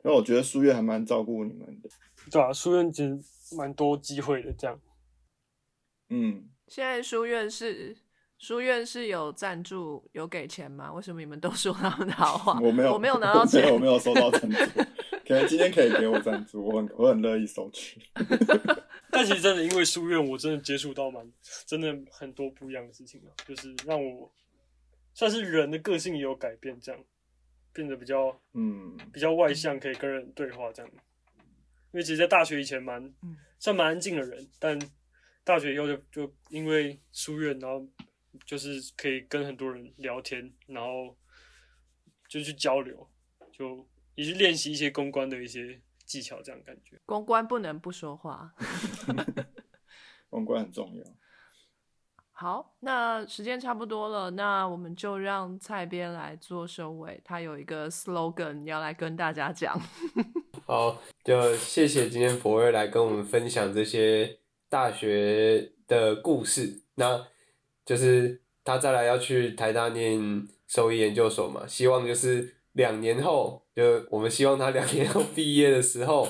[0.04, 1.90] 因为我觉得书院还蛮照顾你们的，
[2.32, 4.80] 对啊，书院其实蛮多机会的，这样。
[6.10, 7.96] 嗯，现在书院是
[8.40, 10.92] 书院是有赞助有给钱吗？
[10.92, 12.60] 为什么你们都说他们的好话？
[12.60, 14.58] 我没有，我没有拿到没钱，我没有收到赞助，
[15.28, 18.02] 可能今天可以给我赞助，我很我很乐意收取。
[19.14, 21.32] 但其实真的，因为书院，我真的接触到蛮
[21.68, 24.32] 真的很多不一样的事情啊，就是让我
[25.14, 27.00] 算是人的个性也有改变，这样
[27.74, 30.92] 变得比较嗯，比较外向，可以跟人对话这样。
[31.94, 34.80] 因为其实，在大学以前蛮嗯算蛮安静的人，但
[35.44, 37.86] 大学以后就就因为书院，然后
[38.46, 41.18] 就是可以跟很多人聊天，然后
[42.28, 43.10] 就去交流，
[43.52, 46.98] 就也去练习一些公关的一些技巧，这样感觉。
[47.06, 48.54] 公关不能不说话。
[50.30, 51.04] 公关很重要。
[52.42, 57.22] 好，那时间差不多了，那我们就让蔡编来做收尾。
[57.24, 59.80] 他有一个 slogan 要来跟大家讲。
[60.66, 64.40] 好，就谢谢今天博瑞来跟我们分享这些
[64.70, 66.82] 大学的故事。
[66.96, 67.28] 那
[67.86, 76.28] 就是他再来要去台大念兽医研究所嘛，希望就是两年后，就我们希望他两年后毕业的时候，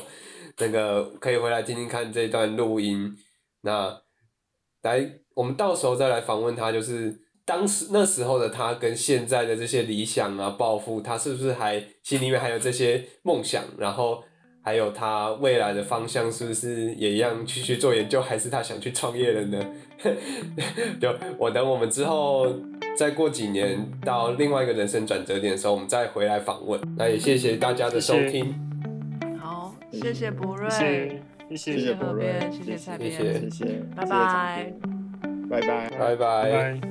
[0.58, 3.18] 那个可以回来听听看这段录音。
[3.62, 4.02] 那
[4.82, 5.21] 来。
[5.34, 13.64] 我们到时候再来访问他，就是当时那时候的他跟现在的这些理想啊、抱负，他是不是还心里面还有这些梦想？
[13.78, 14.24] 然后
[14.64, 19.66] 还有他未来的方向是不是也一样继续做研究，还是他想去创业了呢？
[21.02, 22.48] 就我等我们之后
[22.96, 26.80] 再过几年到另外一个人生转折点的时候，我们再回来访问。
[26.98, 28.54] 那也谢谢大家的收听。
[29.40, 30.70] 好，谢谢博瑞，
[31.50, 33.66] 谢谢谢博瑞，谢谢蔡编，谢谢，
[33.96, 35.01] 拜拜。
[35.52, 36.82] 拜拜拜拜！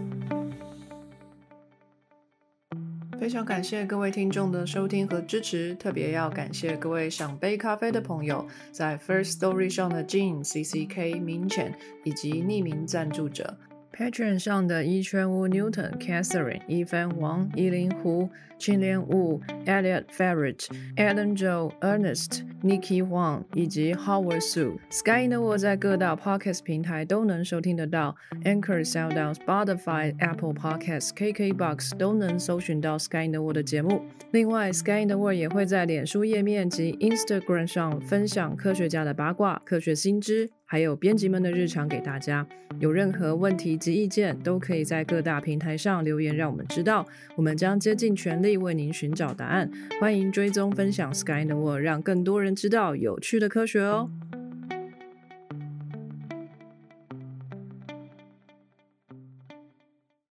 [3.19, 13.57] 非常感谢各位听众的收听和支持，特别要感谢各位想杯咖啡的朋友，在 First Story 上的 Jean、C C K、明浅以及匿名赞助者。
[13.95, 18.29] Patreon 上的一圈屋 Newton、Catherine、一帆王、依林湖、
[18.61, 24.77] 青莲雾、Elliot Ferret、Adam Joe、Ernest、Nikki Huang 以及 Howard Su。
[24.91, 34.03] Sky in the World 在各大 Podcast 平台都能收听得到，Anchor、SoundOn、Spotify、Apple Podcasts、KKBox 都能搜寻到 Sky in the World 的节目。
[34.33, 40.51] 另外，Sky in the World 也会在脸书页面及 Instagram 上分享科学家的八卦、科学新知。
[40.67, 42.47] 还有编辑们的日常给大家，
[42.79, 47.05] 有任何问题及意见，都可以在各大平台上留言，让我们知道，
[47.35, 49.70] 我们将竭尽全力为您寻找答案。
[50.01, 54.11] 欢迎追踪分享 Sky the World，让更多人知道有趣的科学哦。